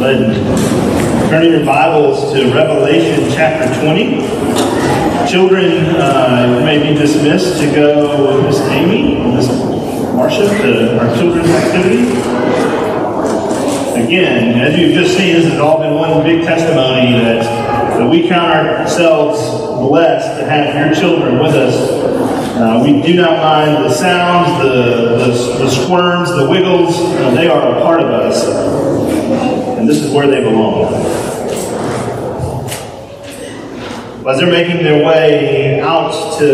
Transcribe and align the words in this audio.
Turning 0.00 1.52
your 1.52 1.66
Bibles 1.66 2.32
to 2.32 2.50
Revelation 2.54 3.30
chapter 3.32 3.66
20. 3.82 4.16
Children 5.30 5.94
uh, 5.96 6.62
may 6.64 6.78
be 6.78 6.98
dismissed 6.98 7.60
to 7.60 7.70
go 7.70 8.38
with 8.38 8.46
Miss 8.46 8.60
Amy, 8.70 9.16
and 9.16 9.34
Miss 9.34 9.48
Marcia, 10.14 10.48
to 10.48 10.98
our 10.98 11.14
children's 11.16 11.50
activity. 11.50 12.12
Again, 14.02 14.58
as 14.60 14.78
you've 14.78 14.94
just 14.94 15.18
seen, 15.18 15.34
this 15.34 15.44
has 15.44 15.60
all 15.60 15.80
been 15.80 15.92
one 15.92 16.22
big 16.22 16.46
testimony 16.46 17.12
that, 17.20 17.42
that 17.98 18.08
we 18.08 18.26
count 18.26 18.56
ourselves 18.68 19.38
blessed 19.86 20.40
to 20.40 20.48
have 20.48 20.74
your 20.74 20.94
children 20.94 21.38
with 21.40 21.54
us 21.54 22.19
uh, 22.60 22.82
we 22.84 23.00
do 23.00 23.14
not 23.14 23.38
mind 23.38 23.84
the 23.84 23.90
sounds, 23.90 24.62
the, 24.62 25.16
the, 25.18 25.64
the 25.64 25.70
squirms, 25.70 26.30
the 26.30 26.48
wiggles. 26.48 26.94
Uh, 26.94 27.30
they 27.30 27.48
are 27.48 27.76
a 27.76 27.80
part 27.80 28.00
of 28.00 28.10
us. 28.10 28.44
And 29.78 29.88
this 29.88 30.02
is 30.02 30.12
where 30.12 30.26
they 30.26 30.42
belong. 30.42 30.92
As 34.28 34.38
they're 34.38 34.50
making 34.50 34.84
their 34.84 35.04
way 35.04 35.80
out 35.80 36.38
to 36.38 36.44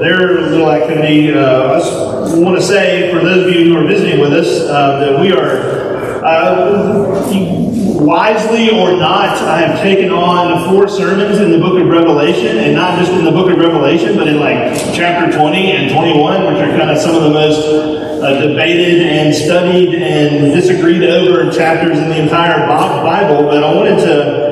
their 0.00 0.40
little 0.40 0.70
activity, 0.70 1.32
uh, 1.32 1.74
I 1.74 1.78
just 1.78 2.36
want 2.36 2.56
to 2.56 2.62
say 2.62 3.12
for 3.12 3.20
those 3.20 3.46
of 3.46 3.54
you 3.54 3.72
who 3.72 3.78
are 3.78 3.86
visiting 3.86 4.20
with 4.20 4.32
us 4.32 4.60
uh, 4.68 4.98
that 4.98 5.20
we 5.20 5.32
are 5.32 6.24
uh, 6.24 7.73
wisely 7.94 8.70
or 8.70 8.96
not, 8.96 9.38
I 9.38 9.60
have 9.60 9.80
taken 9.80 10.10
on 10.10 10.68
four 10.68 10.88
sermons 10.88 11.38
in 11.38 11.50
the 11.50 11.58
book 11.58 11.80
of 11.80 11.88
Revelation, 11.88 12.58
and 12.58 12.74
not 12.74 12.98
just 12.98 13.12
in 13.12 13.24
the 13.24 13.30
book 13.30 13.50
of 13.50 13.58
Revelation, 13.58 14.16
but 14.16 14.26
in 14.26 14.40
like 14.40 14.74
chapter 14.92 15.36
20 15.36 15.72
and 15.72 15.92
21, 15.92 16.54
which 16.54 16.62
are 16.62 16.76
kind 16.76 16.90
of 16.90 16.98
some 16.98 17.14
of 17.14 17.22
the 17.22 17.30
most 17.30 17.60
uh, 17.60 18.40
debated 18.40 19.02
and 19.02 19.34
studied 19.34 19.94
and 19.94 20.52
disagreed 20.52 21.04
over 21.04 21.50
chapters 21.50 21.98
in 21.98 22.08
the 22.08 22.20
entire 22.20 22.66
Bible. 22.66 23.44
But 23.44 23.62
I 23.62 23.74
wanted 23.74 23.96
to 24.00 24.44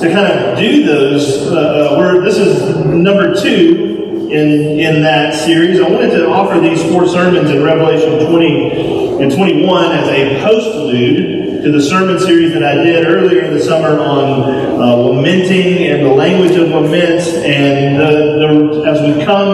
to 0.00 0.12
kind 0.12 0.32
of 0.32 0.58
do 0.58 0.84
those. 0.84 1.46
Uh, 1.46 1.72
uh, 1.92 1.96
where 1.96 2.20
this 2.20 2.36
is 2.36 2.76
number 2.86 3.34
two 3.40 4.28
in 4.30 4.78
in 4.80 5.02
that 5.02 5.34
series. 5.34 5.80
I 5.80 5.88
wanted 5.88 6.10
to 6.10 6.28
offer 6.28 6.58
these 6.60 6.82
four 6.90 7.06
sermons 7.06 7.50
in 7.50 7.62
Revelation 7.62 8.26
20 8.26 9.22
and 9.22 9.32
21 9.32 9.92
as 9.92 10.08
a 10.08 10.40
postlude 10.42 11.41
to 11.62 11.70
the 11.70 11.80
sermon 11.80 12.18
series 12.18 12.52
that 12.54 12.64
I 12.64 12.82
did 12.82 13.06
earlier 13.06 13.42
in 13.42 13.54
the 13.54 13.62
summer 13.62 14.00
on 14.00 14.42
uh, 14.80 14.96
lamenting 14.96 15.86
and 15.86 16.04
the 16.04 16.10
language 16.12 16.56
of 16.56 16.70
lament. 16.70 17.22
And 17.22 18.00
the, 18.00 18.10
the, 18.40 18.84
as 18.84 19.00
we 19.00 19.24
come 19.24 19.48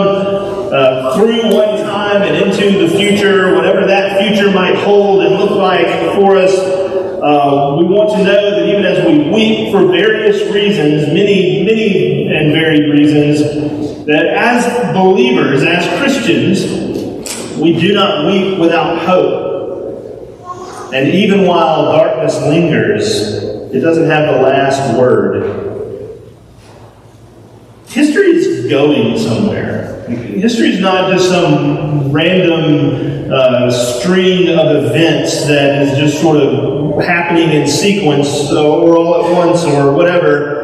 uh, 0.72 1.14
through 1.14 1.54
one 1.54 1.76
time 1.84 2.22
and 2.22 2.34
into 2.34 2.86
the 2.86 2.96
future, 2.96 3.54
whatever 3.54 3.86
that 3.86 4.22
future 4.22 4.50
might 4.50 4.76
hold 4.76 5.22
and 5.22 5.34
look 5.34 5.50
like 5.50 5.86
for 6.14 6.38
us, 6.38 6.54
uh, 6.54 7.76
we 7.78 7.84
want 7.84 8.10
to 8.12 8.24
know 8.24 8.50
that 8.52 8.66
even 8.66 8.86
as 8.86 9.04
we 9.04 9.28
weep 9.30 9.70
for 9.70 9.86
various 9.86 10.50
reasons, 10.50 11.08
many, 11.08 11.62
many 11.62 12.26
and 12.28 12.52
varied 12.52 12.88
reasons, 12.90 14.06
that 14.06 14.24
as 14.28 14.94
believers, 14.94 15.62
as 15.62 15.86
Christians, 16.00 17.58
we 17.58 17.78
do 17.78 17.92
not 17.92 18.24
weep 18.26 18.58
without 18.58 18.98
hope. 19.04 19.47
And 20.92 21.08
even 21.14 21.46
while 21.46 21.92
darkness 21.92 22.40
lingers, 22.42 23.34
it 23.72 23.80
doesn't 23.80 24.08
have 24.08 24.34
the 24.34 24.40
last 24.40 24.98
word. 24.98 25.68
History 27.88 28.28
is 28.28 28.70
going 28.70 29.18
somewhere. 29.18 30.06
History 30.08 30.70
is 30.70 30.80
not 30.80 31.12
just 31.12 31.28
some 31.28 32.10
random 32.10 33.30
uh, 33.30 33.70
string 33.70 34.48
of 34.58 34.84
events 34.84 35.46
that 35.46 35.82
is 35.82 35.98
just 35.98 36.22
sort 36.22 36.38
of 36.38 37.02
happening 37.02 37.50
in 37.50 37.68
sequence 37.68 38.50
or 38.50 38.96
all 38.96 39.26
at 39.26 39.32
once 39.32 39.64
or 39.64 39.92
whatever. 39.92 40.58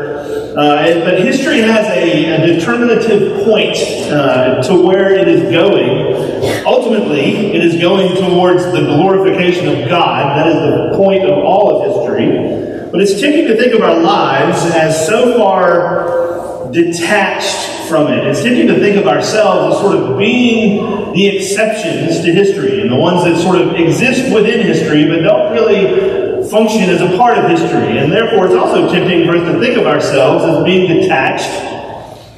Uh, 0.57 1.01
but 1.05 1.19
history 1.21 1.59
has 1.59 1.87
a, 1.89 2.43
a 2.43 2.47
determinative 2.47 3.45
point 3.45 3.77
uh, 4.11 4.63
to 4.63 4.81
where 4.81 5.13
it 5.13 5.29
is 5.29 5.51
going. 5.51 6.34
Ultimately, 6.67 7.53
it 7.55 7.63
is 7.63 7.81
going 7.81 8.17
towards 8.17 8.65
the 8.65 8.81
glorification 8.81 9.69
of 9.69 9.89
God. 9.89 10.37
That 10.37 10.47
is 10.47 10.55
the 10.55 10.97
point 10.97 11.25
of 11.25 11.45
all 11.45 11.77
of 11.77 12.09
history. 12.09 12.91
But 12.91 13.03
it's 13.03 13.21
tempting 13.21 13.47
to 13.49 13.57
think 13.57 13.75
of 13.75 13.83
our 13.83 14.01
lives 14.01 14.65
as 14.75 15.07
so 15.07 15.37
far 15.37 16.71
detached 16.71 17.89
from 17.89 18.09
it. 18.09 18.27
It's 18.27 18.43
tempting 18.43 18.67
to 18.69 18.79
think 18.79 18.97
of 18.97 19.07
ourselves 19.07 19.77
as 19.77 19.81
sort 19.83 19.97
of 19.97 20.17
being 20.17 21.13
the 21.13 21.37
exceptions 21.37 22.25
to 22.25 22.33
history 22.33 22.81
and 22.81 22.91
the 22.91 22.97
ones 22.97 23.25
that 23.25 23.41
sort 23.43 23.61
of 23.61 23.75
exist 23.75 24.35
within 24.35 24.67
history 24.67 25.07
but 25.07 25.21
don't 25.21 25.53
really 25.53 26.49
function 26.49 26.89
as 26.89 27.03
a 27.03 27.17
part 27.17 27.37
of 27.37 27.51
history. 27.51 27.99
And 27.99 28.11
therefore, 28.11 28.47
it's 28.47 28.55
also 28.55 28.91
tempting 28.91 29.27
for 29.27 29.37
us 29.37 29.43
to 29.53 29.61
think 29.61 29.77
of 29.77 29.87
ourselves 29.87 30.45
as 30.45 30.65
being 30.65 31.01
detached 31.01 31.51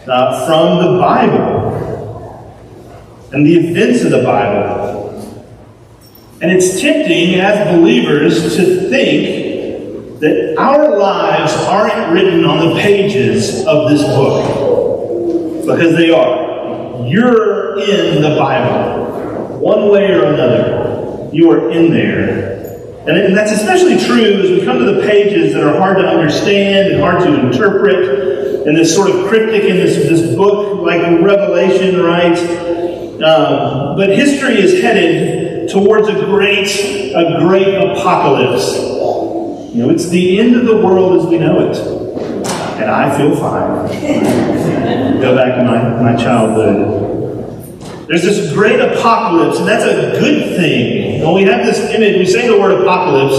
uh, 0.09 0.47
from 0.47 0.95
the 0.95 0.99
Bible 0.99 1.56
and 3.37 3.47
the 3.47 3.55
events 3.55 4.03
of 4.03 4.11
the 4.11 4.23
Bible. 4.23 5.13
And 6.41 6.51
it's 6.51 6.81
tempting 6.81 7.35
as 7.35 7.77
believers 7.77 8.57
to 8.57 8.89
think 8.89 10.21
that 10.21 10.57
our 10.57 10.97
lives 10.97 11.53
aren't 11.53 12.15
written 12.15 12.47
on 12.47 12.71
the 12.71 12.81
pages 12.81 13.67
of 13.67 13.91
this 13.91 14.03
book. 14.03 15.67
Because 15.67 15.95
they 15.97 16.11
are. 16.11 17.07
You're 17.07 17.79
in 17.79 18.23
the 18.23 18.37
Bible. 18.39 19.59
One 19.59 19.91
way 19.91 20.13
or 20.13 20.33
another. 20.33 21.29
You 21.31 21.51
are 21.51 21.71
in 21.71 21.91
there. 21.91 22.57
And, 23.07 23.37
that's 23.37 23.53
especially 23.53 24.03
true 24.03 24.41
as 24.41 24.51
we 24.51 24.65
come 24.65 24.79
to 24.79 24.93
the 24.93 25.07
pages 25.07 25.53
that 25.53 25.63
are 25.63 25.77
hard 25.77 25.99
to 25.99 26.09
understand 26.09 26.91
and 26.91 27.03
hard 27.03 27.21
to 27.21 27.39
interpret, 27.39 28.67
and 28.67 28.75
this 28.75 28.95
sort 28.95 29.11
of 29.11 29.29
cryptic 29.29 29.65
in 29.65 29.77
this, 29.77 30.09
this 30.09 30.35
book 30.35 30.81
like 30.81 31.03
Revelation, 31.23 32.03
right? 32.03 32.76
Um, 33.23 33.97
but 33.97 34.11
history 34.11 34.59
is 34.59 34.83
headed 34.83 35.71
towards 35.71 36.09
a 36.09 36.15
great, 36.27 36.69
a 37.15 37.39
great 37.41 37.75
apocalypse. 37.75 38.75
You 39.75 39.83
know, 39.83 39.91
it's 39.91 40.09
the 40.09 40.39
end 40.39 40.55
of 40.55 40.67
the 40.67 40.77
world 40.77 41.21
as 41.21 41.27
we 41.27 41.39
know 41.39 41.71
it. 41.71 41.77
And 42.79 42.91
I 42.91 43.17
feel 43.17 43.35
fine. 43.35 43.89
Go 45.21 45.35
back 45.35 45.57
to 45.57 45.65
my, 45.65 46.13
my 46.13 46.23
childhood. 46.23 47.07
There's 48.07 48.23
this 48.23 48.53
great 48.53 48.81
apocalypse, 48.81 49.59
and 49.59 49.67
that's 49.67 49.85
a 49.85 50.21
good 50.21 50.57
thing. 50.57 51.25
When 51.25 51.35
we 51.35 51.43
have 51.45 51.67
this 51.67 51.79
image, 51.93 52.19
we 52.19 52.27
say 52.27 52.47
the 52.47 52.61
word 52.61 52.81
apocalypse, 52.81 53.35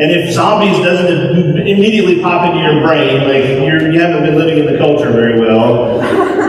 and 0.00 0.10
if 0.10 0.32
zombies 0.32 0.78
doesn't 0.78 1.66
immediately 1.66 2.22
pop 2.22 2.46
into 2.48 2.62
your 2.62 2.86
brain, 2.86 3.28
like 3.28 3.92
you 3.92 4.00
have 4.00 4.10
not 4.10 4.22
been 4.22 4.36
living 4.36 4.58
in 4.58 4.72
the 4.72 4.78
culture 4.78 5.10
very 5.10 5.38
well. 5.38 6.00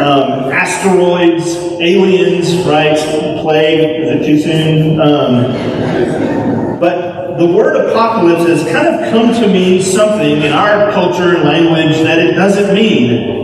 Um, 0.02 0.52
asteroids, 0.52 1.56
aliens, 1.82 2.66
right? 2.68 2.98
Plague, 3.42 4.02
is 4.02 4.10
it 4.12 4.26
too 4.26 4.40
soon? 4.40 5.02
Um, 5.02 6.80
but 6.80 7.38
the 7.38 7.46
word 7.46 7.90
apocalypse 7.90 8.48
has 8.48 8.64
kind 8.72 8.88
of 8.88 9.12
come 9.12 9.34
to 9.42 9.48
mean 9.48 9.82
something 9.82 10.42
in 10.42 10.52
our 10.52 10.92
culture 10.92 11.36
and 11.36 11.44
language 11.44 11.98
that 12.04 12.20
it 12.20 12.34
doesn't 12.34 12.74
mean. 12.74 13.36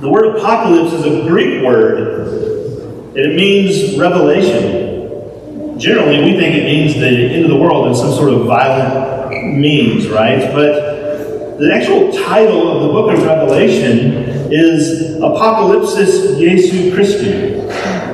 The 0.00 0.08
word 0.08 0.36
apocalypse 0.36 0.92
is 0.92 1.04
a 1.04 1.28
Greek 1.28 1.62
word 1.62 2.20
it 3.14 3.34
means 3.34 3.98
revelation. 3.98 5.78
Generally, 5.78 6.24
we 6.24 6.38
think 6.38 6.54
it 6.54 6.64
means 6.64 6.94
the 6.94 7.08
end 7.08 7.44
of 7.44 7.50
the 7.50 7.56
world 7.56 7.88
in 7.88 7.94
some 7.94 8.12
sort 8.12 8.32
of 8.32 8.46
violent 8.46 9.58
means, 9.58 10.08
right? 10.08 10.38
But 10.52 11.58
the 11.58 11.74
actual 11.74 12.12
title 12.12 12.70
of 12.70 12.82
the 12.82 12.88
book 12.88 13.12
of 13.12 13.24
Revelation 13.24 14.39
is 14.52 15.16
Apocalypsis 15.20 16.38
Jesu 16.38 16.94
Christi, 16.94 17.52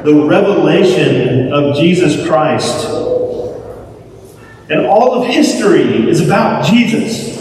the 0.05 0.27
revelation 0.29 1.53
of 1.53 1.77
Jesus 1.77 2.27
Christ. 2.27 2.87
And 4.69 4.85
all 4.87 5.21
of 5.21 5.29
history 5.29 6.09
is 6.09 6.21
about 6.21 6.65
Jesus. 6.65 7.37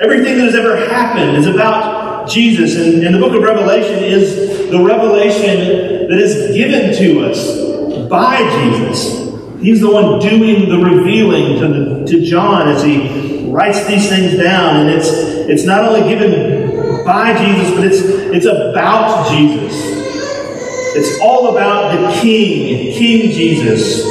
Everything 0.00 0.38
that 0.38 0.44
has 0.44 0.54
ever 0.54 0.76
happened 0.88 1.36
is 1.36 1.46
about 1.46 2.28
Jesus. 2.28 2.76
And, 2.76 3.04
and 3.04 3.14
the 3.14 3.18
book 3.18 3.34
of 3.34 3.42
Revelation 3.42 4.02
is 4.02 4.70
the 4.70 4.82
revelation 4.82 6.08
that 6.08 6.18
is 6.18 6.54
given 6.54 6.94
to 6.96 7.26
us 7.28 8.08
by 8.08 8.38
Jesus. 8.62 9.20
He's 9.60 9.80
the 9.80 9.90
one 9.90 10.20
doing 10.20 10.68
the 10.68 10.78
revealing 10.78 11.58
to, 11.58 11.68
the, 11.68 12.06
to 12.06 12.24
John 12.24 12.68
as 12.68 12.82
he 12.82 13.50
writes 13.50 13.86
these 13.86 14.08
things 14.08 14.40
down. 14.40 14.76
And 14.76 14.90
it's, 14.90 15.08
it's 15.10 15.64
not 15.64 15.84
only 15.84 16.08
given 16.08 16.49
by 17.04 17.36
Jesus, 17.36 17.74
but 17.74 17.84
it's, 17.84 18.00
it's 18.00 18.46
about 18.46 19.28
Jesus. 19.30 19.74
It's 20.96 21.20
all 21.20 21.56
about 21.56 21.92
the 21.92 22.20
King, 22.20 22.92
King 22.92 23.30
Jesus. 23.32 24.04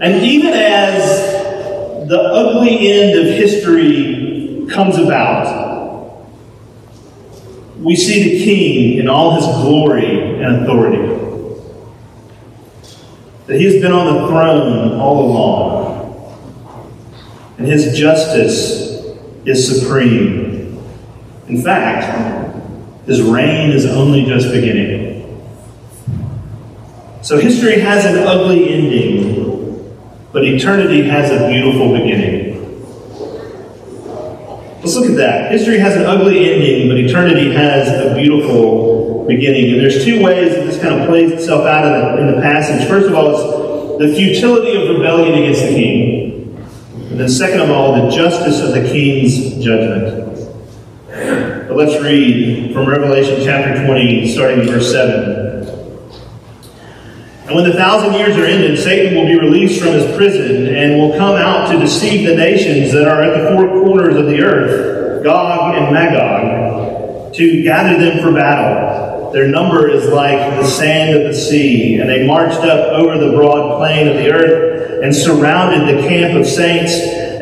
And 0.00 0.22
even 0.22 0.52
as 0.52 2.08
the 2.08 2.20
ugly 2.20 2.92
end 2.92 3.18
of 3.18 3.26
history 3.26 4.66
comes 4.70 4.96
about, 4.98 6.26
we 7.78 7.96
see 7.96 8.22
the 8.22 8.44
King 8.44 8.98
in 8.98 9.08
all 9.08 9.34
his 9.34 9.44
glory 9.44 10.42
and 10.42 10.62
authority. 10.62 11.08
That 13.46 13.56
he 13.58 13.64
has 13.64 13.82
been 13.82 13.92
on 13.92 14.22
the 14.22 14.28
throne 14.28 14.98
all 15.00 15.26
along. 15.26 15.94
and 17.58 17.66
his 17.66 17.96
justice 17.96 19.04
is 19.44 19.80
supreme. 19.80 20.43
In 21.48 21.62
fact, 21.62 23.06
his 23.06 23.20
reign 23.22 23.70
is 23.70 23.84
only 23.86 24.24
just 24.24 24.50
beginning. 24.50 25.20
So 27.22 27.38
history 27.38 27.80
has 27.80 28.04
an 28.04 28.18
ugly 28.18 28.68
ending, 28.68 29.96
but 30.32 30.44
eternity 30.44 31.02
has 31.02 31.30
a 31.30 31.48
beautiful 31.48 31.92
beginning. 31.92 32.54
Let's 34.80 34.96
look 34.96 35.10
at 35.10 35.16
that. 35.16 35.50
History 35.50 35.78
has 35.78 35.96
an 35.96 36.04
ugly 36.04 36.52
ending, 36.52 36.88
but 36.88 36.98
eternity 36.98 37.52
has 37.54 37.88
a 37.88 38.14
beautiful 38.14 39.24
beginning. 39.26 39.72
And 39.72 39.80
there's 39.80 40.04
two 40.04 40.22
ways 40.22 40.54
that 40.54 40.66
this 40.66 40.80
kind 40.80 41.00
of 41.00 41.08
plays 41.08 41.32
itself 41.32 41.64
out 41.64 41.86
in 41.86 41.92
the, 41.92 42.20
in 42.20 42.36
the 42.36 42.42
passage. 42.42 42.86
First 42.88 43.06
of 43.06 43.14
all, 43.14 43.30
it's 43.32 44.04
the 44.04 44.14
futility 44.14 44.76
of 44.76 44.96
rebellion 44.96 45.38
against 45.38 45.62
the 45.62 45.68
king. 45.68 46.56
And 47.10 47.20
then, 47.20 47.28
second 47.28 47.60
of 47.60 47.70
all, 47.70 47.94
the 48.04 48.10
justice 48.14 48.60
of 48.60 48.74
the 48.74 48.86
king's 48.86 49.64
judgment. 49.64 50.33
But 51.74 51.88
let's 51.88 52.00
read 52.00 52.72
from 52.72 52.88
Revelation 52.88 53.40
chapter 53.42 53.84
20, 53.84 54.32
starting 54.32 54.60
in 54.60 54.66
verse 54.68 54.92
7. 54.92 55.66
And 57.46 57.56
when 57.56 57.64
the 57.64 57.72
thousand 57.72 58.14
years 58.14 58.36
are 58.36 58.44
ended, 58.44 58.78
Satan 58.78 59.16
will 59.16 59.26
be 59.26 59.36
released 59.36 59.82
from 59.82 59.90
his 59.90 60.16
prison 60.16 60.72
and 60.72 61.00
will 61.00 61.18
come 61.18 61.34
out 61.34 61.72
to 61.72 61.80
deceive 61.80 62.28
the 62.28 62.36
nations 62.36 62.92
that 62.92 63.08
are 63.08 63.22
at 63.22 63.36
the 63.36 63.50
four 63.50 63.66
corners 63.82 64.14
of 64.14 64.26
the 64.26 64.40
earth, 64.40 65.24
Gog 65.24 65.74
and 65.74 65.92
Magog, 65.92 67.34
to 67.34 67.62
gather 67.64 67.98
them 67.98 68.22
for 68.22 68.32
battle. 68.32 69.32
Their 69.32 69.48
number 69.48 69.88
is 69.88 70.08
like 70.12 70.56
the 70.60 70.68
sand 70.68 71.16
of 71.16 71.24
the 71.24 71.34
sea, 71.34 71.96
and 71.96 72.08
they 72.08 72.24
marched 72.24 72.60
up 72.60 72.92
over 72.92 73.18
the 73.18 73.32
broad 73.32 73.78
plain 73.78 74.06
of 74.06 74.14
the 74.14 74.30
earth 74.30 75.02
and 75.02 75.12
surrounded 75.12 75.88
the 75.92 76.06
camp 76.06 76.38
of 76.38 76.46
saints 76.46 76.92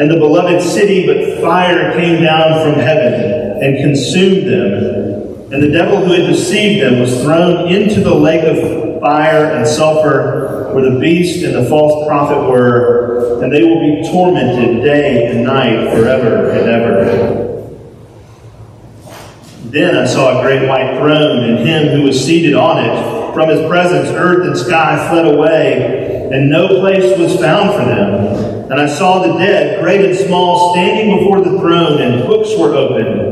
and 0.00 0.10
the 0.10 0.16
beloved 0.16 0.62
city, 0.62 1.06
but 1.06 1.38
fire 1.42 1.92
came 1.92 2.22
down 2.22 2.64
from 2.64 2.80
heaven 2.80 3.41
and 3.62 3.78
consumed 3.78 4.46
them. 4.46 5.52
And 5.52 5.62
the 5.62 5.70
devil 5.70 6.04
who 6.04 6.12
had 6.12 6.26
deceived 6.26 6.82
them 6.82 7.00
was 7.00 7.22
thrown 7.22 7.72
into 7.72 8.00
the 8.00 8.14
lake 8.14 8.42
of 8.42 9.00
fire 9.00 9.52
and 9.52 9.66
sulfur 9.66 10.72
where 10.74 10.90
the 10.90 10.98
beast 10.98 11.44
and 11.44 11.54
the 11.54 11.68
false 11.68 12.06
prophet 12.06 12.48
were, 12.48 13.42
and 13.42 13.52
they 13.52 13.62
will 13.62 13.80
be 13.80 14.08
tormented 14.10 14.82
day 14.82 15.26
and 15.26 15.44
night 15.44 15.92
forever 15.92 16.50
and 16.50 16.68
ever. 16.68 17.52
Then 19.64 19.96
I 19.96 20.06
saw 20.06 20.38
a 20.38 20.42
great 20.42 20.68
white 20.68 20.98
throne, 20.98 21.44
and 21.44 21.58
him 21.66 21.88
who 21.96 22.02
was 22.06 22.22
seated 22.22 22.54
on 22.54 22.84
it. 22.84 23.34
From 23.34 23.48
his 23.48 23.66
presence, 23.68 24.08
earth 24.10 24.46
and 24.46 24.56
sky 24.56 25.08
fled 25.08 25.26
away, 25.26 26.28
and 26.32 26.50
no 26.50 26.68
place 26.80 27.18
was 27.18 27.40
found 27.40 27.70
for 27.70 27.84
them. 27.84 28.70
And 28.70 28.80
I 28.80 28.86
saw 28.86 29.26
the 29.26 29.38
dead, 29.38 29.82
great 29.82 30.04
and 30.04 30.18
small, 30.18 30.74
standing 30.74 31.18
before 31.18 31.40
the 31.40 31.58
throne, 31.58 32.00
and 32.00 32.26
books 32.26 32.50
were 32.58 32.74
opened. 32.74 33.31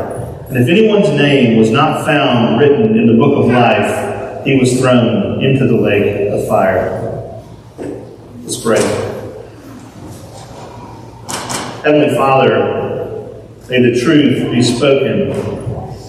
And 0.51 0.59
if 0.59 0.67
anyone's 0.67 1.07
name 1.11 1.57
was 1.57 1.71
not 1.71 2.05
found 2.05 2.59
written 2.59 2.97
in 2.97 3.07
the 3.07 3.13
book 3.13 3.37
of 3.37 3.45
life, 3.49 4.43
he 4.45 4.57
was 4.59 4.77
thrown 4.77 5.41
into 5.41 5.65
the 5.65 5.77
lake 5.77 6.29
of 6.29 6.45
fire. 6.45 7.41
Let's 8.41 8.61
pray. 8.61 8.81
Heavenly 11.85 12.13
Father, 12.17 13.41
may 13.69 13.79
the 13.79 13.97
truth 14.01 14.51
be 14.51 14.61
spoken 14.61 15.31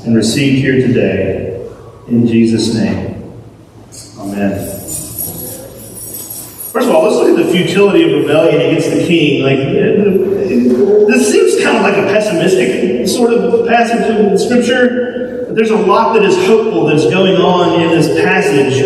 and 0.05 0.17
received 0.17 0.59
here 0.59 0.89
today. 0.89 1.65
In 2.09 2.27
Jesus' 2.27 2.75
name. 2.75 3.33
Amen. 4.19 4.72
First 6.83 6.91
of 6.91 6.97
all, 6.97 7.05
let's 7.05 7.15
look 7.15 7.39
at 7.39 7.47
the 7.47 7.53
futility 7.53 8.03
of 8.03 8.23
rebellion 8.23 8.61
against 8.61 8.91
the 8.91 9.07
king. 9.07 9.45
Like 9.45 9.57
this 9.57 11.31
seems 11.31 11.63
kind 11.63 11.77
of 11.77 11.83
like 11.85 11.97
a 11.97 12.13
pessimistic 12.13 13.07
sort 13.07 13.33
of 13.33 13.69
passage 13.69 14.05
in 14.11 14.37
Scripture. 14.37 15.45
But 15.47 15.55
there's 15.55 15.71
a 15.71 15.77
lot 15.77 16.15
that 16.15 16.25
is 16.25 16.35
hopeful 16.45 16.87
that's 16.87 17.05
going 17.05 17.37
on 17.37 17.81
in 17.81 17.91
this 17.91 18.21
passage. 18.21 18.83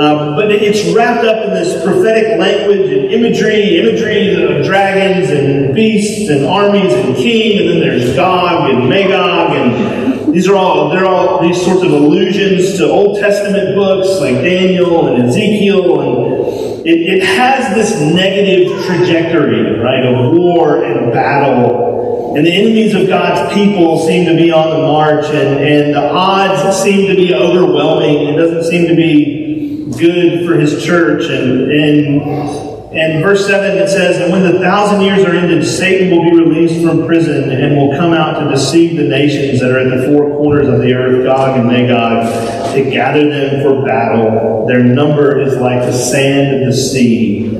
Um, 0.00 0.36
but 0.36 0.50
it's 0.50 0.94
wrapped 0.96 1.26
up 1.26 1.48
in 1.48 1.52
this 1.52 1.84
prophetic 1.84 2.38
language 2.38 2.90
and 2.92 3.12
imagery, 3.12 3.78
imagery 3.78 4.42
of 4.42 4.64
dragons 4.64 5.28
and 5.28 5.74
beasts 5.74 6.30
and 6.30 6.46
armies 6.46 6.94
and 6.94 7.14
king, 7.14 7.58
and 7.58 7.68
then 7.68 7.80
there's 7.80 8.16
Gog 8.16 8.70
and 8.70 8.88
Magog, 8.88 9.54
and 9.54 10.32
these 10.32 10.48
are 10.48 10.56
all 10.56 10.88
they're 10.88 11.04
all 11.04 11.42
these 11.42 11.62
sorts 11.62 11.82
of 11.82 11.92
allusions 11.92 12.78
to 12.78 12.88
Old 12.88 13.18
Testament 13.18 13.74
books 13.74 14.18
like 14.20 14.36
Daniel 14.36 15.08
and 15.08 15.28
Ezekiel, 15.28 16.00
and 16.00 16.37
it, 16.88 17.18
it 17.18 17.22
has 17.22 17.74
this 17.74 18.00
negative 18.00 18.84
trajectory, 18.86 19.78
right, 19.78 20.04
of 20.04 20.32
war 20.32 20.84
and 20.84 21.12
battle 21.12 21.88
and 22.36 22.46
the 22.46 22.52
enemies 22.52 22.94
of 22.94 23.08
God's 23.08 23.52
people 23.54 24.06
seem 24.06 24.26
to 24.26 24.36
be 24.36 24.52
on 24.52 24.70
the 24.70 24.86
march, 24.86 25.24
and, 25.24 25.64
and 25.64 25.94
the 25.94 26.08
odds 26.08 26.82
seem 26.82 27.08
to 27.08 27.16
be 27.16 27.34
overwhelming. 27.34 28.28
It 28.28 28.36
doesn't 28.36 28.70
seem 28.70 28.86
to 28.86 28.94
be 28.94 29.90
good 29.98 30.46
for 30.46 30.54
his 30.54 30.84
church. 30.84 31.24
And, 31.30 31.70
and, 31.70 32.67
and 32.98 33.22
verse 33.22 33.46
7 33.46 33.78
it 33.78 33.88
says, 33.88 34.18
And 34.18 34.32
when 34.32 34.42
the 34.42 34.58
thousand 34.58 35.02
years 35.02 35.24
are 35.24 35.34
ended, 35.34 35.64
Satan 35.66 36.10
will 36.10 36.24
be 36.24 36.36
released 36.36 36.84
from 36.84 37.06
prison 37.06 37.50
and 37.50 37.76
will 37.76 37.96
come 37.96 38.12
out 38.12 38.40
to 38.40 38.50
deceive 38.50 38.96
the 38.96 39.04
nations 39.04 39.60
that 39.60 39.70
are 39.70 39.78
at 39.78 39.96
the 39.96 40.08
four 40.08 40.36
corners 40.36 40.68
of 40.68 40.80
the 40.80 40.92
earth, 40.94 41.24
Gog 41.24 41.58
and 41.58 41.68
Magog, 41.68 42.74
to 42.74 42.90
gather 42.90 43.28
them 43.28 43.62
for 43.62 43.84
battle. 43.86 44.66
Their 44.66 44.82
number 44.82 45.40
is 45.40 45.56
like 45.56 45.80
the 45.80 45.92
sand 45.92 46.60
of 46.60 46.66
the 46.66 46.72
sea. 46.72 47.56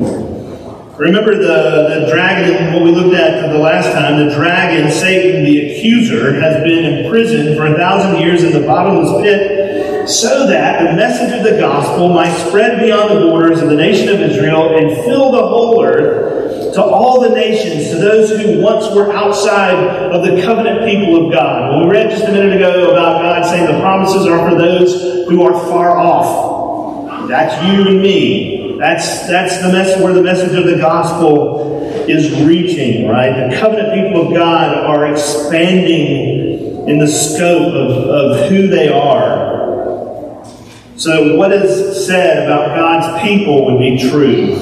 Remember 0.98 1.36
the, 1.36 2.00
the 2.00 2.10
dragon, 2.10 2.74
what 2.74 2.82
we 2.82 2.90
looked 2.90 3.14
at 3.14 3.52
the 3.52 3.58
last 3.58 3.92
time, 3.92 4.28
the 4.28 4.34
dragon, 4.34 4.90
Satan, 4.90 5.44
the 5.44 5.70
accuser, 5.70 6.40
has 6.40 6.64
been 6.64 7.04
imprisoned 7.04 7.56
for 7.56 7.66
a 7.66 7.76
thousand 7.76 8.20
years 8.20 8.42
in 8.42 8.52
the 8.52 8.66
bottomless 8.66 9.22
pit 9.22 9.67
so 10.08 10.46
that 10.46 10.82
the 10.82 10.96
message 10.96 11.36
of 11.36 11.44
the 11.44 11.58
gospel 11.58 12.08
might 12.08 12.32
spread 12.46 12.80
beyond 12.80 13.10
the 13.10 13.28
borders 13.28 13.60
of 13.60 13.68
the 13.68 13.76
nation 13.76 14.08
of 14.08 14.20
Israel 14.20 14.76
and 14.76 15.04
fill 15.04 15.32
the 15.32 15.46
whole 15.46 15.84
earth 15.84 16.74
to 16.74 16.82
all 16.82 17.20
the 17.20 17.30
nations, 17.30 17.90
to 17.90 17.96
those 17.96 18.30
who 18.30 18.62
once 18.62 18.94
were 18.94 19.12
outside 19.12 19.74
of 20.12 20.24
the 20.24 20.40
covenant 20.42 20.84
people 20.84 21.26
of 21.26 21.32
God. 21.32 21.72
When 21.72 21.88
we 21.88 21.92
read 21.92 22.10
just 22.10 22.24
a 22.24 22.32
minute 22.32 22.56
ago 22.56 22.90
about 22.90 23.20
God 23.20 23.44
saying 23.44 23.66
the 23.66 23.80
promises 23.80 24.26
are 24.26 24.48
for 24.48 24.56
those 24.56 25.28
who 25.28 25.42
are 25.42 25.52
far 25.68 25.98
off. 25.98 27.28
That's 27.28 27.62
you 27.64 27.88
and 27.88 28.00
me. 28.00 28.78
That's, 28.78 29.26
that's 29.26 29.60
the 29.60 29.72
message 29.72 30.02
where 30.02 30.14
the 30.14 30.22
message 30.22 30.56
of 30.56 30.64
the 30.64 30.76
gospel 30.76 31.82
is 32.08 32.40
reaching, 32.42 33.08
right? 33.08 33.50
The 33.50 33.56
covenant 33.56 33.92
people 33.92 34.28
of 34.28 34.34
God 34.34 34.74
are 34.74 35.10
expanding 35.10 36.88
in 36.88 36.98
the 36.98 37.08
scope 37.08 37.74
of, 37.74 37.90
of 37.90 38.48
who 38.48 38.68
they 38.68 38.88
are. 38.88 39.67
So, 40.98 41.36
what 41.36 41.52
is 41.52 42.04
said 42.08 42.42
about 42.42 42.74
God's 42.74 43.22
people 43.22 43.66
would 43.66 43.78
be 43.78 44.10
true. 44.10 44.56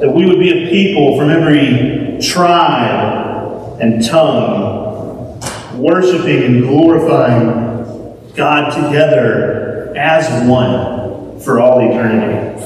That 0.00 0.12
we 0.14 0.26
would 0.26 0.38
be 0.38 0.50
a 0.50 0.68
people 0.68 1.16
from 1.16 1.30
every 1.30 2.18
tribe 2.20 3.80
and 3.80 4.04
tongue, 4.04 5.40
worshiping 5.78 6.42
and 6.42 6.62
glorifying 6.64 8.34
God 8.34 8.74
together 8.74 9.94
as 9.96 10.46
one 10.46 11.40
for 11.40 11.60
all 11.60 11.80
eternity. 11.80 12.62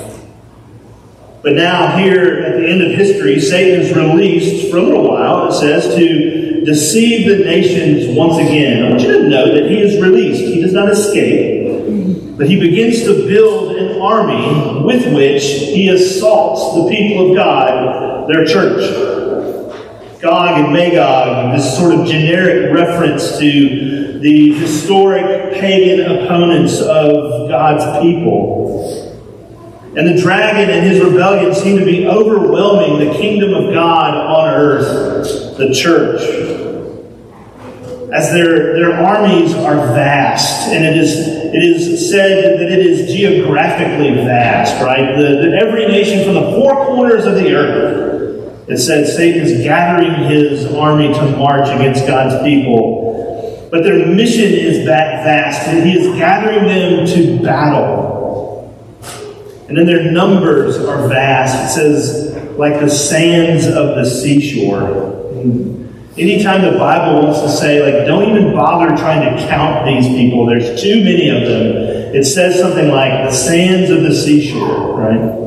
But 1.44 1.52
now, 1.52 1.96
here 1.96 2.42
at 2.42 2.56
the 2.56 2.68
end 2.68 2.82
of 2.82 2.90
history, 2.99 3.38
Satan 3.38 3.80
is 3.82 3.94
released 3.94 4.73
for 4.73 4.78
a 4.78 4.82
little 4.82 5.08
while, 5.08 5.46
it 5.46 5.52
says, 5.52 5.94
to 5.94 6.64
deceive 6.64 7.28
the 7.28 7.44
nations 7.44 8.16
once 8.18 8.38
again. 8.38 8.87
I 8.87 8.88
want 8.88 9.02
you 9.02 9.23
to 9.23 9.28
know 9.28 9.54
that 9.54 9.70
he 9.70 9.78
is 9.80 10.02
released. 10.02 10.42
He 10.42 10.61
does 10.61 10.73
not 10.73 10.90
escape, 10.90 11.65
but 12.36 12.48
he 12.48 12.60
begins 12.60 13.02
to 13.04 13.26
build 13.26 13.76
an 13.76 14.00
army 14.00 14.84
with 14.84 15.12
which 15.14 15.42
he 15.42 15.88
assaults 15.88 16.76
the 16.76 16.94
people 16.94 17.30
of 17.30 17.36
God, 17.36 18.28
their 18.28 18.44
church. 18.44 19.16
Gog 20.20 20.60
and 20.64 20.72
Magog, 20.72 21.56
this 21.56 21.76
sort 21.76 21.94
of 21.94 22.06
generic 22.06 22.74
reference 22.74 23.38
to 23.38 24.18
the 24.18 24.54
historic 24.54 25.54
pagan 25.54 26.00
opponents 26.00 26.80
of 26.80 27.48
God's 27.48 28.02
people. 28.02 29.02
And 29.96 30.06
the 30.06 30.20
dragon 30.20 30.68
and 30.68 30.86
his 30.86 31.02
rebellion 31.02 31.54
seem 31.54 31.78
to 31.78 31.84
be 31.84 32.06
overwhelming 32.06 33.08
the 33.08 33.14
kingdom 33.14 33.54
of 33.54 33.72
God 33.72 34.14
on 34.14 34.48
earth, 34.48 35.56
the 35.56 35.72
church. 35.72 36.20
as 38.12 38.32
their, 38.32 38.74
their 38.74 38.92
armies 38.94 39.54
are 39.54 39.76
vast, 39.94 40.68
and 40.68 40.84
it 40.84 40.96
is, 40.96 41.45
it 41.56 41.62
is 41.64 42.10
said 42.10 42.60
that 42.60 42.70
it 42.70 42.86
is 42.86 43.10
geographically 43.10 44.14
vast, 44.14 44.82
right? 44.82 45.16
The, 45.16 45.22
the, 45.22 45.58
every 45.62 45.86
nation 45.86 46.22
from 46.22 46.34
the 46.34 46.52
four 46.52 46.84
corners 46.84 47.25
of 47.25 47.34
the 47.36 47.54
earth, 47.54 48.68
it 48.68 48.76
said 48.76 49.06
Satan 49.06 49.40
is 49.40 49.64
gathering 49.64 50.28
his 50.28 50.66
army 50.75 51.14
to 51.14 51.36
march 51.38 51.68
against 51.68 52.06
God's 52.06 52.42
people. 52.44 53.68
But 53.70 53.84
their 53.84 54.06
mission 54.06 54.52
is 54.52 54.84
that 54.86 55.25
vast, 55.25 55.66
and 55.68 55.88
he 55.88 55.98
is 55.98 56.18
gathering 56.18 56.66
them 56.66 57.06
to 57.06 57.42
battle. 57.42 58.75
And 59.68 59.78
then 59.78 59.86
their 59.86 60.12
numbers 60.12 60.76
are 60.76 61.08
vast. 61.08 61.70
It 61.70 61.80
says, 61.80 62.36
like 62.58 62.80
the 62.80 62.90
sands 62.90 63.66
of 63.66 63.96
the 63.96 64.04
seashore. 64.04 65.14
Anytime 66.18 66.62
the 66.62 66.78
Bible 66.78 67.23
wants 67.23 67.40
to 67.42 67.50
say, 67.50 67.82
like, 67.82 68.06
don't 68.06 68.30
even 68.30 68.54
bother 68.54 68.96
trying 68.96 69.20
to 69.20 69.49
count 69.49 69.85
these 69.85 70.08
people, 70.08 70.46
there's 70.46 70.80
too 70.80 71.04
many 71.04 71.28
of 71.28 71.46
them, 71.46 72.14
it 72.14 72.25
says 72.25 72.58
something 72.58 72.88
like 72.88 73.28
the 73.28 73.32
sands 73.32 73.90
of 73.90 74.02
the 74.02 74.14
seashore, 74.14 74.99
right? 74.99 75.46